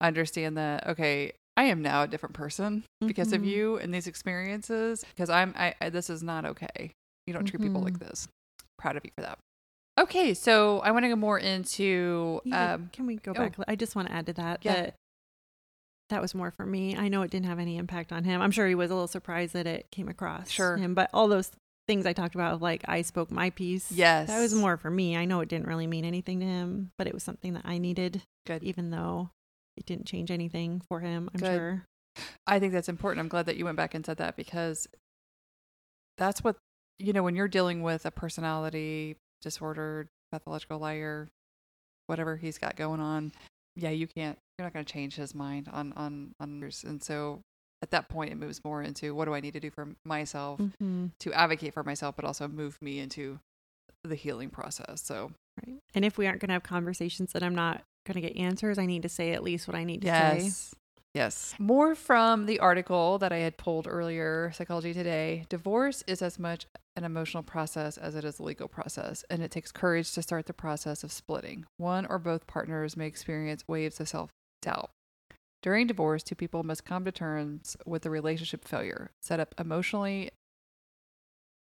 [0.00, 3.46] understand that, okay, I am now a different person because of Mhm.
[3.46, 5.04] you and these experiences.
[5.14, 6.92] Because I'm, I, I this is not okay.
[7.26, 8.08] You don't treat people like Mhm.
[8.08, 8.28] this.
[8.78, 9.38] Proud of you for that.
[9.98, 13.34] Okay, so I want to go more into, um, can we go oh.
[13.34, 14.74] back i just want to add to that Yeah.
[14.74, 14.94] that
[16.10, 18.50] that was more for me i know it didn't have any impact on him i'm
[18.50, 20.76] sure he was a little surprised that it came across Sure.
[20.76, 21.50] him but all those
[21.88, 24.90] things i talked about of like i spoke my piece yes, that was more for
[24.90, 27.62] me i know it didn't really mean anything to him but it was something that
[27.64, 28.62] i needed good.
[28.64, 29.30] even though
[29.76, 31.54] it didn't change anything for him i'm Good.
[31.56, 31.84] sure
[32.46, 33.20] I think that's important.
[33.20, 34.88] I'm glad that you went back and said that because
[36.16, 36.56] that's what
[36.98, 41.28] you know when you're dealing with a personality disorder, pathological liar,
[42.06, 43.32] whatever he's got going on.
[43.76, 44.38] Yeah, you can't.
[44.58, 46.70] You're not going to change his mind on on on.
[46.84, 47.42] And so
[47.82, 50.60] at that point, it moves more into what do I need to do for myself
[50.60, 51.10] Mhm.
[51.20, 53.38] to advocate for myself, but also move me into
[54.02, 55.02] the healing process.
[55.02, 55.32] So
[55.66, 58.36] right and if we aren't going to have conversations that i'm not going to get
[58.36, 60.50] answers i need to say at least what i need to say
[61.16, 61.54] Yes.
[61.58, 65.46] More from the article that I had pulled earlier, Psychology Today.
[65.48, 69.50] Divorce is as much an emotional process as it is a legal process, and it
[69.50, 71.64] takes courage to start the process of splitting.
[71.78, 74.28] One or both partners may experience waves of self
[74.60, 74.90] doubt.
[75.62, 80.28] During divorce, two people must come to terms with the relationship failure, set up emotionally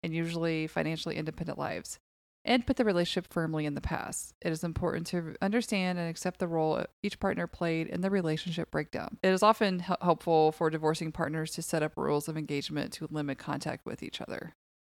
[0.03, 1.97] and usually financially independent lives,
[2.43, 4.33] and put the relationship firmly in the past.
[4.41, 8.71] It is important to understand and accept the role each partner played in the relationship
[8.71, 9.17] breakdown.
[9.21, 13.07] It is often hel- helpful for divorcing partners to set up rules of engagement to
[13.11, 14.53] limit contact with each other.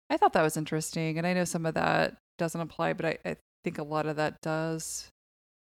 [0.09, 3.17] I thought that was interesting, and I know some of that doesn't apply, but I,
[3.25, 5.09] I think a lot of that does.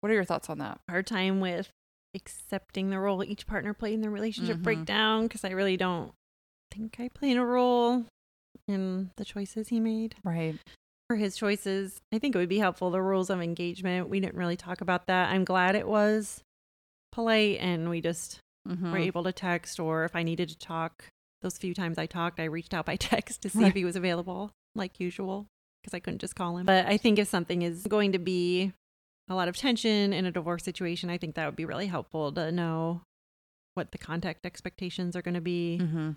[0.01, 0.79] What are your thoughts on that?
[0.89, 1.69] hard time with
[2.15, 4.63] accepting the role each partner played in the relationship Mhm.
[4.63, 6.13] breakdown because I really don't
[6.71, 8.05] think I played a role
[8.69, 10.17] in the choices he made.
[10.25, 10.57] Right.
[11.13, 14.09] For his choices, I think it would be helpful the rules of engagement.
[14.09, 15.29] We didn't really talk about that.
[15.31, 16.41] I'm glad it was
[17.13, 18.93] polite and we just Mm-hmm.
[18.93, 21.05] were able to text or if I needed to talk.
[21.43, 23.69] Those few times I talked, I reached out by text to see Right.
[23.69, 25.49] if he was available, like usual,
[25.83, 26.65] because I couldn't just call him.
[26.65, 28.73] But I think if something is going to be
[29.29, 32.33] a lot of tension in a divorce situation, I think that would be really helpful
[32.33, 33.03] to know
[33.75, 35.79] what the contact expectations are going to be.
[35.83, 36.11] Mm-hmm.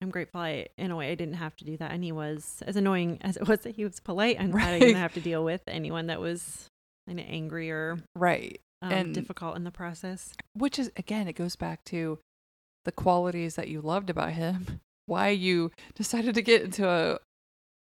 [0.00, 1.90] I'm grateful I, in a way, I didn't have to do that.
[1.90, 4.78] And he was, as annoying as it was that he was polite, I'm glad I
[4.78, 6.66] didn't have to deal with anyone that was
[7.06, 8.60] kind of angry or Right.
[8.82, 10.34] um, And- difficult in the process.
[10.54, 12.18] which is again it goes back to
[12.84, 17.18] the qualities that you loved about him why you decided to get into a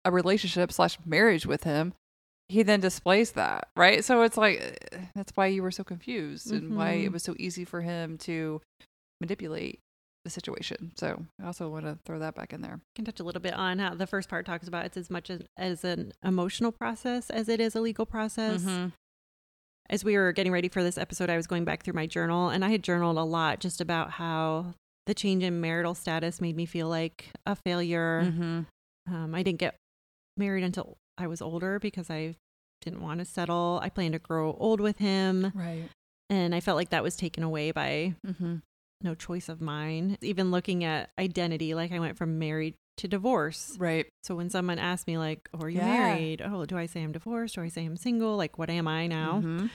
[0.04, 1.92] a relationship slash marriage with him
[2.48, 4.60] he then displays that right so it's like
[4.92, 7.12] eh, that's why you were so confused and why it Mhm.
[7.14, 8.60] was so easy for him to
[9.20, 9.80] manipulate
[10.26, 13.22] the situation so i also want to throw that back in there can touch a
[13.24, 16.12] little bit on how the first part talks about it's as much as, as an
[16.24, 18.62] emotional process as it is a legal process.
[18.62, 18.92] Mhm.
[19.88, 22.48] as we were getting ready for this episode, I was going back through my journal
[22.48, 24.74] and I had journaled a lot just about how
[25.06, 28.22] the change in marital status made me feel like a failure.
[28.24, 29.14] Mm-hmm.
[29.14, 29.76] Um, I didn't get
[30.36, 32.34] married until I was older because I
[32.80, 33.78] didn't want to settle.
[33.80, 35.52] I planned to grow old with him.
[35.54, 35.88] Right.
[36.28, 38.56] And I felt like that was taken away by Mm-hmm.
[39.02, 40.16] No choice of mine.
[40.22, 43.76] Even looking at identity, like I went from married to divorce.
[43.78, 44.06] Right.
[44.24, 45.86] So when someone asks me, like, oh, are you Yeah.
[45.86, 46.40] married?
[46.42, 47.56] Oh, do I say I'm divorced?
[47.56, 48.36] Do I say I'm single?
[48.36, 49.40] Like, what am I now?
[49.44, 49.70] Mhm.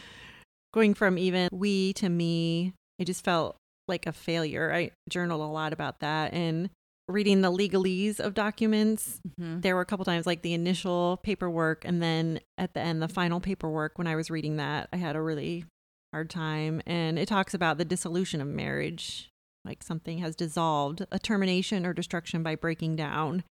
[0.73, 3.57] Going from even we to me, I just felt
[3.87, 4.73] like a failure.
[4.73, 6.69] I journaled a lot about that and
[7.07, 9.19] reading the legalese of documents.
[9.39, 9.61] Mhm.
[9.61, 13.07] There were a couple times, like the initial paperwork, and then at the end, the
[13.09, 13.97] final paperwork.
[13.97, 15.65] When I was reading that, I had a really
[16.13, 16.81] hard time.
[16.85, 19.29] And it talks about the dissolution of marriage,
[19.65, 23.43] like something has dissolved, a termination or destruction by breaking down.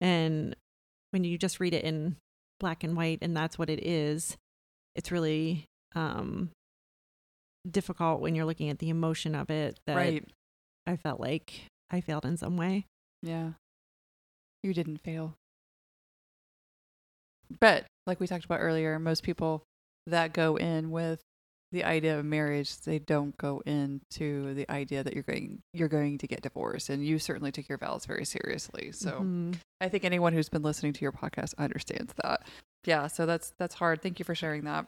[0.00, 0.56] And
[1.10, 2.16] when you just read it in
[2.60, 4.36] black and white, and that's what it is,
[4.94, 5.64] it's really
[5.94, 6.50] um,
[7.68, 9.78] difficult when you're looking at the emotion of it.
[9.86, 10.24] That Right.
[10.86, 12.86] I felt like I failed in some way.
[13.22, 13.52] Yeah.
[14.62, 15.34] You didn't fail.
[17.60, 19.62] But like we talked about earlier, most people
[20.06, 21.20] that go in with
[21.72, 26.18] the idea of marriage, they don't go into the idea that you're going you're going
[26.18, 26.90] to get divorced.
[26.90, 28.92] And you certainly took your vows very seriously.
[28.92, 29.56] So Mhm.
[29.80, 32.46] I think anyone who's been listening to your podcast understands that.
[32.84, 34.02] Yeah, so that's that's hard.
[34.02, 34.86] Thank you for sharing that.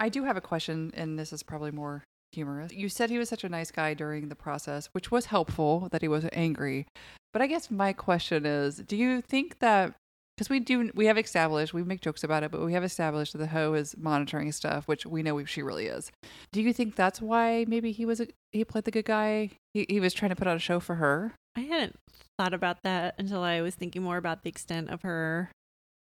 [0.00, 2.72] I do have a question, and this is probably more humorous.
[2.72, 6.02] You said he was such a nice guy during the process, which was helpful that
[6.02, 6.86] he wasn't angry.
[7.32, 9.94] But I guess my question is, do you think that
[10.38, 13.32] because we do we have established we make jokes about it, but we have established
[13.32, 16.12] that the hoe is monitoring stuff, which we know she really is.
[16.52, 19.50] Do you think that's why maybe he was a, he played the good guy?
[19.74, 21.34] He he was trying to put on a show for her.
[21.56, 21.96] I hadn't
[22.38, 25.50] thought about that until I was thinking more about the extent of her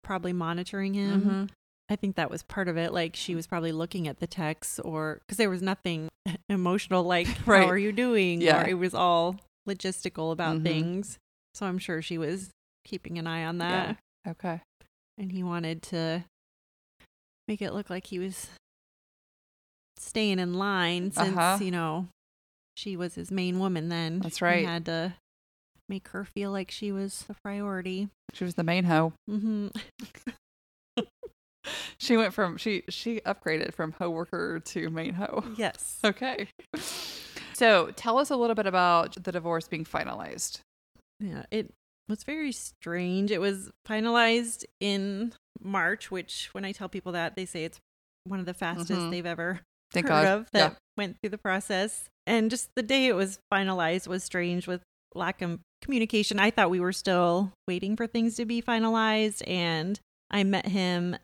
[0.03, 1.21] probably monitoring him.
[1.23, 1.51] Mhm.
[1.91, 2.93] I think that was part of it.
[2.93, 6.09] Like she was probably looking at the texts, or because there was nothing
[6.49, 7.65] emotional, like Right.
[7.65, 8.63] "How are you doing?" Yeah.
[8.63, 9.37] Or it was all
[9.69, 10.63] logistical about Mhm.
[10.63, 11.19] things.
[11.55, 12.49] So I'm sure she was
[12.85, 13.95] keeping an eye on that, Yeah.
[14.27, 14.61] Okay.
[15.19, 16.25] and he wanted to
[17.49, 18.49] make it look like he was
[19.99, 21.59] staying in line since Uh-huh.
[21.63, 22.09] you know
[22.77, 23.89] she was his main woman.
[23.91, 24.61] Then That's right.
[24.61, 25.15] He had to
[25.89, 28.09] make her feel like she was the priority.
[28.33, 29.13] She was the main hoe.
[29.29, 29.69] Mm-hmm.
[31.99, 35.45] She went from she she upgraded from hoe worker to main hoe.
[35.57, 35.99] Yes.
[36.05, 36.49] Okay.
[37.53, 40.61] So tell us a little bit about the divorce being finalized.
[41.21, 41.73] Yeah, it
[42.09, 43.31] was very strange.
[43.31, 47.79] It was finalized in March, which when I tell people that, they say it's
[48.25, 49.11] one of the fastest Mhm.
[49.11, 49.61] they've ever
[49.93, 50.27] Thank heard God.
[50.27, 50.77] of that Yeah.
[50.97, 52.09] went through the process.
[52.27, 54.83] And just the day it was finalized was strange with
[55.15, 56.39] lack of communication.
[56.39, 59.99] I thought we were still waiting for things to be finalized, and
[60.31, 61.17] I met him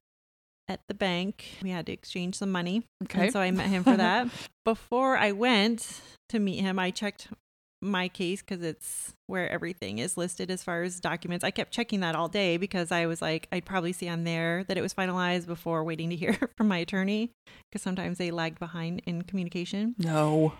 [0.68, 1.44] at the bank.
[1.62, 2.82] We had to exchange some money.
[3.04, 3.24] Okay.
[3.24, 4.28] And so I met him for that.
[4.64, 7.28] Before I went to meet him, I checked
[7.80, 11.44] my case because it's where everything is listed as far as documents.
[11.44, 14.64] I kept checking that all day because I was like, I'd probably see on there
[14.64, 17.30] that it was finalized before waiting to hear from my attorney
[17.70, 19.94] because sometimes they lagged behind in communication.
[19.98, 20.54] no.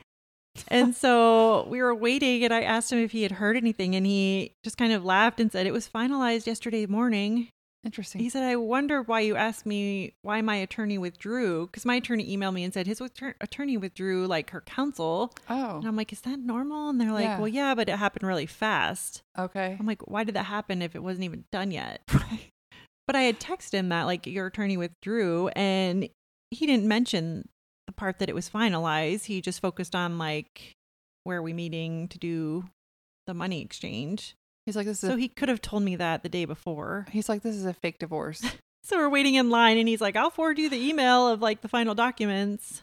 [0.66, 4.04] And so we were waiting, and I asked him if he had heard anything, and
[4.04, 7.50] he just kind of laughed and said, It was finalized yesterday morning.
[7.88, 8.20] Interesting.
[8.20, 11.66] He said, I wonder why you asked me why my attorney withdrew.
[11.68, 15.32] Because my attorney emailed me and said his attor- attorney withdrew like her counsel.
[15.48, 15.78] oh.
[15.78, 16.90] And I'm like, is that normal?
[16.90, 17.38] And they're like, Yeah.
[17.38, 19.22] well, yeah, but it happened really fast.
[19.38, 19.74] Okay.
[19.80, 22.02] I'm like, why did that happen if it wasn't even done yet?
[23.06, 26.10] But I had texted him that like your attorney withdrew and
[26.50, 27.48] he didn't mention
[27.86, 29.24] the part that it was finalized.
[29.24, 30.74] He just focused on like
[31.24, 32.64] where are we meeting to do
[33.26, 34.34] the money exchange.
[34.68, 37.06] He's like this is So a, he could have told me that the day before.
[37.10, 38.44] he's like this is a fake divorce.
[38.84, 41.60] So we're waiting in line, and he's like, "I'll forward you the email of like
[41.60, 42.80] the final documents."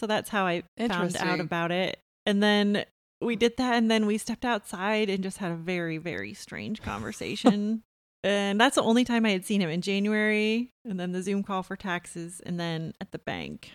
[0.00, 2.00] So that's how I found out about it.
[2.26, 2.84] And then
[3.20, 6.82] we did that, and then we stepped outside and just had a very, very strange
[6.82, 7.82] conversation.
[8.24, 11.44] and that's the only time I had seen him in January, and then the Zoom
[11.44, 13.70] call for taxes, and then at the bank.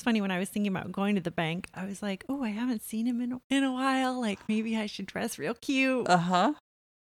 [0.00, 2.42] It's funny when I was thinking about going to the bank, I was like, "Oh,
[2.42, 4.18] I haven't seen him in a, in a while.
[4.18, 6.52] Like maybe I should dress real cute Uh huh.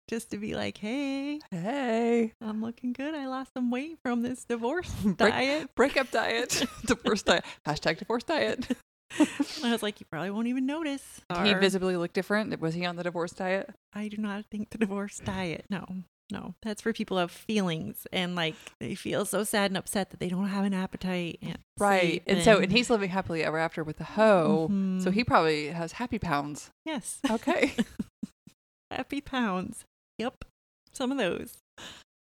[0.09, 2.33] just to be like, hey, Hey.
[2.41, 3.15] I'm looking good.
[3.15, 6.65] I lost some weight from this divorce Break- diet." Breakup diet.
[6.85, 7.45] divorce diet.
[7.65, 8.67] Hashtag divorce diet.
[9.63, 11.21] I was like, you probably won't even notice.
[11.33, 12.59] Did he visibly look different?
[12.59, 13.69] Was he on the divorce diet?
[13.93, 15.63] I do not think the divorce diet.
[15.69, 15.85] No,
[16.31, 20.09] no, that's for people who have feelings and like they feel so sad and upset
[20.11, 21.39] that they don't have an appetite.
[21.41, 22.11] And Right.
[22.11, 24.67] sleep And so, and he's living happily ever after with the hoe.
[24.67, 25.13] So Mhm.
[25.13, 26.69] he probably has happy pounds.
[26.85, 27.73] yes, Okay.
[28.91, 29.85] happy pounds.
[30.17, 30.45] Yep,
[30.91, 31.57] some of those.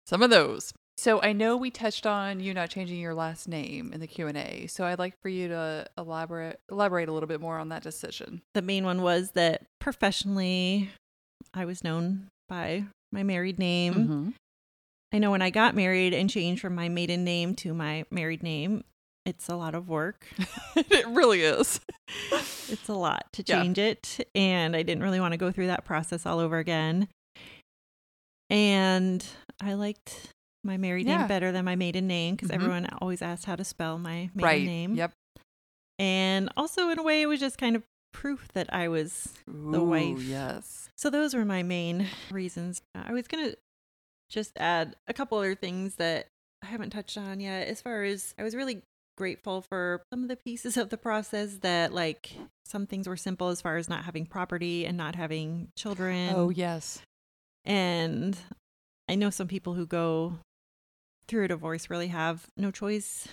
[0.05, 0.73] Some of those.
[0.97, 4.27] So I know we touched on you not changing your last name in the Q
[4.27, 4.67] and A.
[4.67, 8.41] So I'd like for you to elaborate elaborate a little bit more on that decision.
[8.53, 10.89] The main one was that professionally,
[11.53, 13.93] I was known by my married name.
[13.93, 14.29] Mm-hmm.
[15.11, 18.43] I know when I got married and changed from my maiden name to my married
[18.43, 18.83] name,
[19.25, 20.25] it's a lot of work.
[20.75, 21.79] it really is.
[22.31, 23.61] It's a lot to Yeah.
[23.61, 24.27] change it.
[24.35, 27.07] And I didn't really want to go through that process all over again.
[28.49, 29.25] And
[29.61, 30.33] I liked
[30.63, 31.19] my married Yeah.
[31.19, 32.55] name better than my maiden name because Mhm.
[32.55, 34.65] everyone always asked how to spell my maiden right.
[34.65, 34.95] name.
[34.95, 35.13] Yep.
[35.97, 37.83] And also, in a way, it was just kind of
[38.13, 39.33] proof that I was.
[39.47, 40.21] The wife.
[40.21, 40.88] Yes.
[40.99, 42.81] So, those were my main reasons.
[42.93, 43.57] I was going to
[44.29, 46.27] just add a couple other things that
[46.61, 47.69] I haven't touched on yet.
[47.69, 48.81] As far as I was really
[49.17, 52.33] grateful for some of the pieces of the process that, like,
[52.65, 56.33] some things were simple as far as not having property and not having children.
[56.35, 57.01] Oh yes.
[57.63, 58.37] And
[59.07, 60.33] I know some people who go
[61.29, 63.29] through a divorce really have no choice.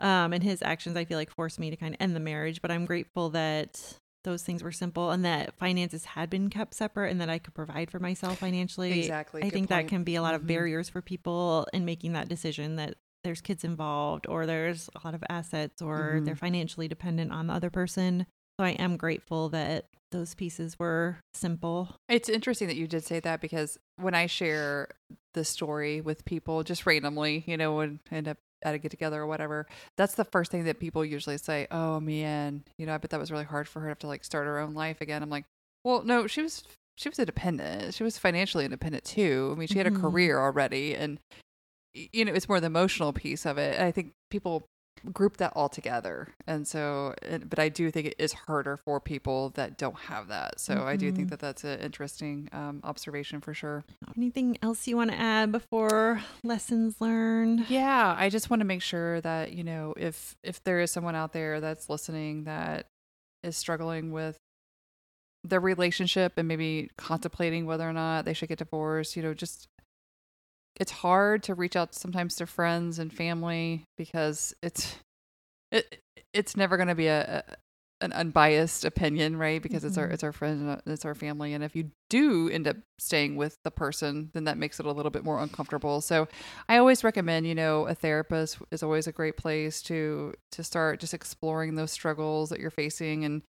[0.00, 2.62] Um, and his actions, I feel like, forced me to kind of end the marriage.
[2.62, 7.10] But I'm grateful that those things were simple and that finances had been kept separate
[7.10, 9.00] and that I could provide for myself financially.
[9.00, 9.42] Exactly.
[9.42, 9.86] I Good think point.
[9.86, 10.48] that can be a lot of Mhm.
[10.48, 12.94] barriers for people in making that decision that
[13.24, 16.24] there's kids involved or there's a lot of assets or Mhm.
[16.24, 18.26] they're financially dependent on the other person.
[18.58, 21.96] So I am grateful that those pieces were simple.
[22.08, 24.88] It's interesting that you did say that because when I share
[25.34, 29.22] the story with people just randomly, you know, I end up at a get together
[29.22, 32.98] or whatever, that's the first thing that people usually say, Oh man, you know, I
[32.98, 35.00] bet that was really hard for her to have to like start her own life
[35.00, 35.22] again.
[35.22, 35.44] I'm like,
[35.84, 36.64] Well, no, she was
[36.96, 37.94] she was independent.
[37.94, 39.50] She was financially independent too.
[39.54, 40.00] I mean, she had a Mhm.
[40.00, 41.18] career already and
[41.94, 43.80] you know, it's more the emotional piece of it.
[43.80, 44.64] I think people
[45.12, 46.28] group that all together.
[46.46, 50.28] And so, it- but I do think it is harder for people that don't have
[50.28, 50.60] that.
[50.60, 51.30] So I do think Mhm.
[51.30, 53.84] that that's an interesting um, observation for sure.
[54.16, 57.68] Anything else you want to add before lessons learned?
[57.68, 61.14] Yeah, I just want to make sure that you know if if there is someone
[61.14, 62.86] out there that's listening that
[63.42, 64.36] is struggling with
[65.44, 69.68] their relationship and maybe contemplating whether or not they should get divorced, you know, just
[70.78, 74.96] it's hard to reach out sometimes to friends and family because it's
[75.70, 76.00] it
[76.32, 77.56] it's never going to be a, a
[78.00, 79.60] an unbiased opinion, right?
[79.60, 80.12] Because it's our Mhm.
[80.12, 83.56] it's our friend, and it's our family, and if you do end up staying with
[83.64, 86.00] the person, then that makes it a little bit more uncomfortable.
[86.00, 86.28] So,
[86.68, 91.00] I always recommend, you know, a therapist is always a great place to to start
[91.00, 93.42] just exploring those struggles that you're facing and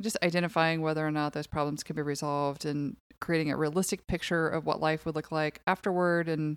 [0.00, 4.48] just identifying whether or not those problems can be resolved and creating a realistic picture
[4.48, 6.56] of what life would look like afterward and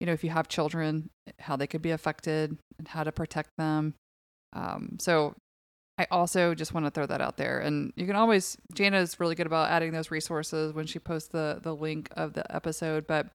[0.00, 1.08] you know if you have children
[1.38, 3.94] how they could be affected and how to protect them.
[4.52, 5.34] Um, so
[5.96, 7.60] i also just want to throw that out there.
[7.60, 11.28] And you can always janna is really good about adding those resources when she posts
[11.28, 13.28] the the link of the episode but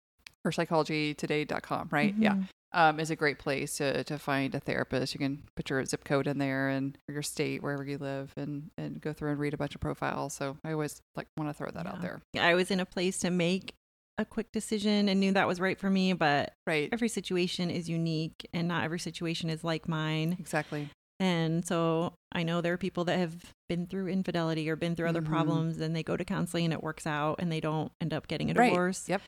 [0.46, 2.46] her psychologytoday.com right yeah Mhm.
[2.72, 5.14] um, is a great place to, to find a therapist.
[5.16, 8.70] You can put your zip code in there and your state, wherever you live, and,
[8.78, 10.36] and go through and read a bunch of profiles.
[10.36, 12.22] So I always like want to throw that out there.
[12.40, 13.74] I was in a place to make
[14.20, 16.90] a quick decision and knew that was right for me, but Right.
[16.92, 20.36] every situation is unique and not every situation is like mine.
[20.40, 20.90] Exactly.
[21.20, 25.10] And so I know there are people that have been through infidelity or been through
[25.10, 25.28] other Mhm.
[25.28, 28.28] problems and they go to counseling and it works out and they don't end up
[28.28, 28.70] getting a Right.
[28.70, 29.10] divorce.
[29.10, 29.24] Yep.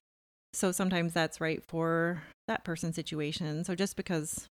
[0.53, 3.63] So sometimes that's right for that person's situation.
[3.63, 4.47] So just because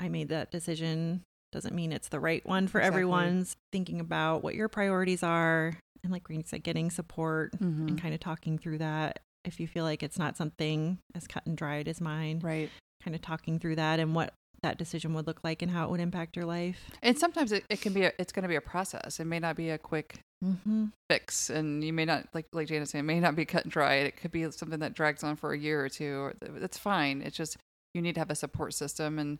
[0.00, 1.22] I made that decision
[1.52, 2.98] doesn't mean it's the right one for Exactly.
[2.98, 7.88] everyone's thinking about what your priorities are and like Green said, getting support Mhm.
[7.88, 9.20] and kind of talking through that.
[9.44, 12.70] If you feel like it's not something as cut and dried as mine, Right.
[13.02, 14.34] kind of talking through that and what
[14.64, 16.90] that decision would look like and how it would impact your life.
[17.02, 19.20] And sometimes it, it can be a, it's going to be a process.
[19.20, 20.86] It may not be a quick Mm-hmm.
[21.08, 23.72] fix, and you may not like like Janna said, it may not be cut and
[23.72, 23.94] dry.
[23.94, 26.32] It could be something that drags on for a year or two.
[26.40, 27.22] That's fine.
[27.22, 27.56] It's just
[27.94, 29.38] you need to have a support system, and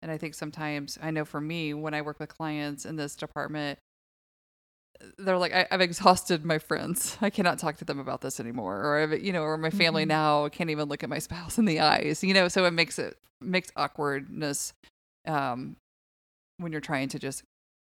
[0.00, 3.14] and I think sometimes I know for me when I work with clients in this
[3.16, 3.78] department,
[5.18, 7.16] they're like, I, I've exhausted my friends.
[7.20, 10.04] I cannot talk to them about this anymore, or I've, you know, or my family
[10.04, 10.08] Mhm.
[10.08, 12.22] now can't even look at my spouse in the eyes.
[12.24, 14.72] You know, so it makes it makes awkwardness
[15.26, 15.76] um,
[16.58, 17.42] when you're trying to just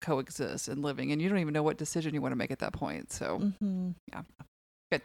[0.02, 2.58] coexist and living, and you don't even know what decision you want to make at
[2.60, 3.12] that point.
[3.12, 3.38] So.
[3.38, 3.90] Mm-hmm.
[4.12, 4.22] Yeah.
[4.92, 5.02] Good.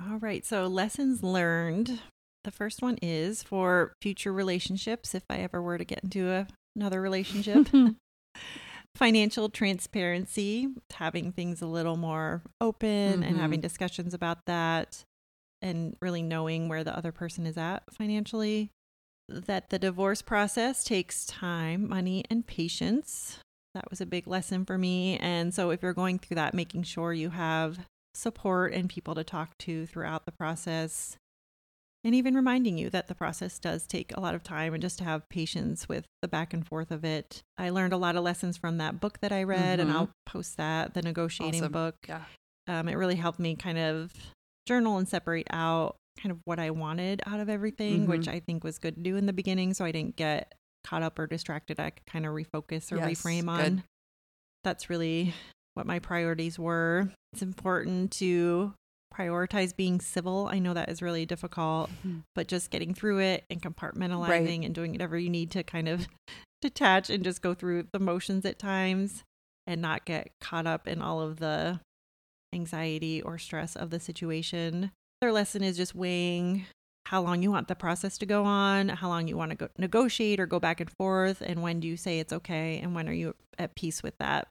[0.00, 0.44] All right.
[0.44, 2.00] So, lessons learned.
[2.44, 6.46] The first one is for future relationships, if I ever were to get into a,
[6.76, 7.66] another relationship,
[8.98, 13.38] financial transparency, having things a little more open and mm-hmm.
[13.38, 15.04] having discussions about that,
[15.62, 18.70] and really knowing where the other person is at financially.
[19.28, 23.38] That the divorce process takes time, money, and patience.
[23.74, 25.16] That was a big lesson for me.
[25.18, 27.78] And so, if you're going through that, making sure you have
[28.14, 31.16] support and people to talk to throughout the process.
[32.08, 34.96] And even reminding you that the process does take a lot of time and just
[34.96, 37.42] to have patience with the back and forth of it.
[37.58, 39.94] I learned a lot of lessons from that book that I read, and Mhm.
[39.94, 41.72] I'll post that, the negotiating Awesome.
[41.72, 41.96] book.
[42.08, 42.24] Yeah.
[42.66, 44.10] Um, it really helped me kind of
[44.66, 48.32] journal and separate out kind of what I wanted out of everything, which Mhm.
[48.32, 50.54] I think was good to do in the beginning so I didn't get
[50.84, 51.78] caught up or distracted.
[51.78, 53.48] I could kind of refocus or Yes, reframe good.
[53.50, 53.82] on.
[54.64, 55.34] That's really
[55.74, 57.12] what my priorities were.
[57.34, 58.72] It's important to
[59.14, 60.48] prioritize being civil.
[60.50, 62.18] I know that is really difficult, mm-hmm.
[62.34, 66.06] but just getting through it and compartmentalizing and doing whatever you need to kind of
[66.62, 69.24] detach and just go through the motions at times
[69.66, 71.80] and not get caught up in all of the
[72.54, 74.90] anxiety or stress of the situation.
[75.20, 76.66] Their lesson is just weighing
[77.06, 79.68] how long you want the process to go on, how long you want to go
[79.78, 83.08] negotiate or go back and forth, and when do you say it's okay, and when
[83.08, 84.48] are you at peace with that.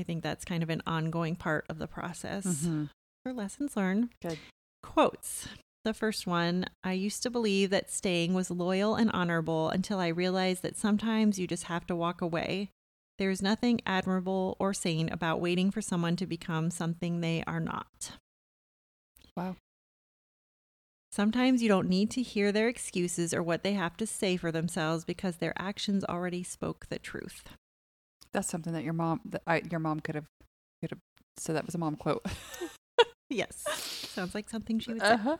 [0.00, 2.88] I think that's kind of an ongoing part of the process Mhm.
[3.22, 4.08] for lessons learned.
[4.22, 4.38] Good.
[4.82, 5.46] Quotes.
[5.84, 10.08] The first one I used to believe that staying was loyal and honorable until I
[10.08, 12.70] realized that sometimes you just have to walk away.
[13.18, 17.60] There is nothing admirable or sane about waiting for someone to become something they are
[17.60, 18.12] not.
[19.36, 19.56] Wow.
[21.12, 24.50] Sometimes you don't need to hear their excuses or what they have to say for
[24.52, 27.42] themselves because their actions already spoke the truth.
[28.32, 30.26] That's something that your mom that I, your mom could have
[30.80, 31.00] could have
[31.36, 32.24] said that was a mom quote.
[33.30, 33.64] Yes.
[34.12, 35.12] Sounds like something she would say.
[35.12, 35.36] Uh-huh.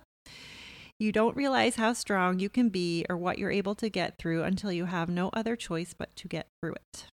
[0.98, 4.44] You don't realize how strong you can be or what you're able to get through
[4.44, 7.06] until you have no other choice but to get through it.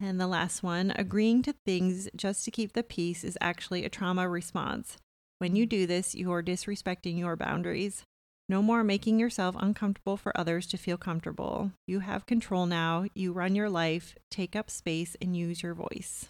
[0.00, 3.88] And the last one agreeing to things just to keep the peace is actually a
[3.88, 4.96] trauma response.
[5.38, 8.04] When you do this, you are disrespecting your boundaries.
[8.48, 11.72] No more making yourself uncomfortable for others to feel comfortable.
[11.86, 13.06] You have control now.
[13.14, 16.26] You run your life, take up space, and use your voice.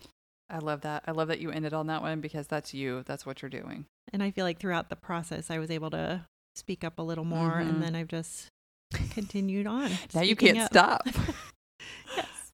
[0.49, 1.03] I love that.
[1.07, 3.03] I love that you ended on that one because that's you.
[3.07, 3.87] That's what you're doing.
[4.12, 7.25] And I feel like throughout the process, I was able to speak up a little
[7.25, 7.69] more, Mhm.
[7.69, 8.47] and then I've just
[9.11, 9.91] continued on.
[10.15, 10.71] Now you can't up.
[10.71, 11.03] stop.
[12.17, 12.53] yes.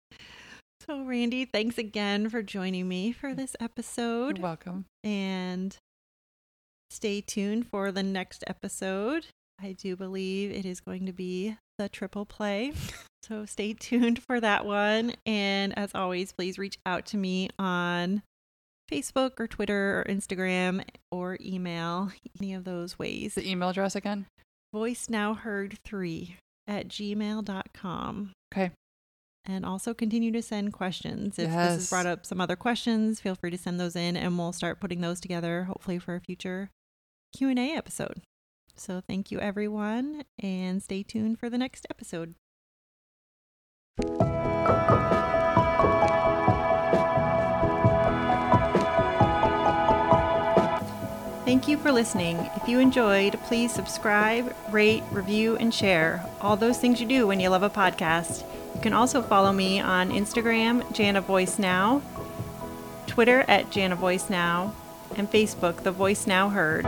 [0.86, 4.38] So, Randy, thanks again for joining me for this You're episode.
[4.38, 4.86] welcome.
[5.04, 5.76] And
[6.88, 9.26] stay tuned for the next episode.
[9.62, 12.72] I do believe it is going to be the triple play.
[13.22, 15.12] So, stay tuned for that one.
[15.26, 18.22] And as always, please reach out to me on
[18.90, 20.82] Facebook or Twitter or Instagram
[21.12, 23.34] or email, any of those ways.
[23.34, 24.26] The email address again?
[24.72, 26.36] Voice now heard three
[26.66, 28.32] at gmail.com.
[28.54, 28.70] Okay.
[29.44, 31.38] And also continue to send questions.
[31.38, 31.90] If this has Yes.
[31.90, 35.00] brought up some other questions, feel free to send those in and we'll start putting
[35.00, 36.70] those together hopefully for a future
[37.36, 38.22] Q&A episode.
[38.80, 42.34] So thank you everyone and stay tuned for the next episode.
[51.44, 52.38] Thank you for listening.
[52.56, 56.24] If you enjoyed, please subscribe, rate, review, and share.
[56.40, 58.46] All those things you do when you love a podcast.
[58.74, 62.00] You can also follow me on Instagram, Janna Voice Now,
[63.06, 64.74] Twitter at Janna Voice Now,
[65.16, 66.86] and Facebook, The Voice Now Heard.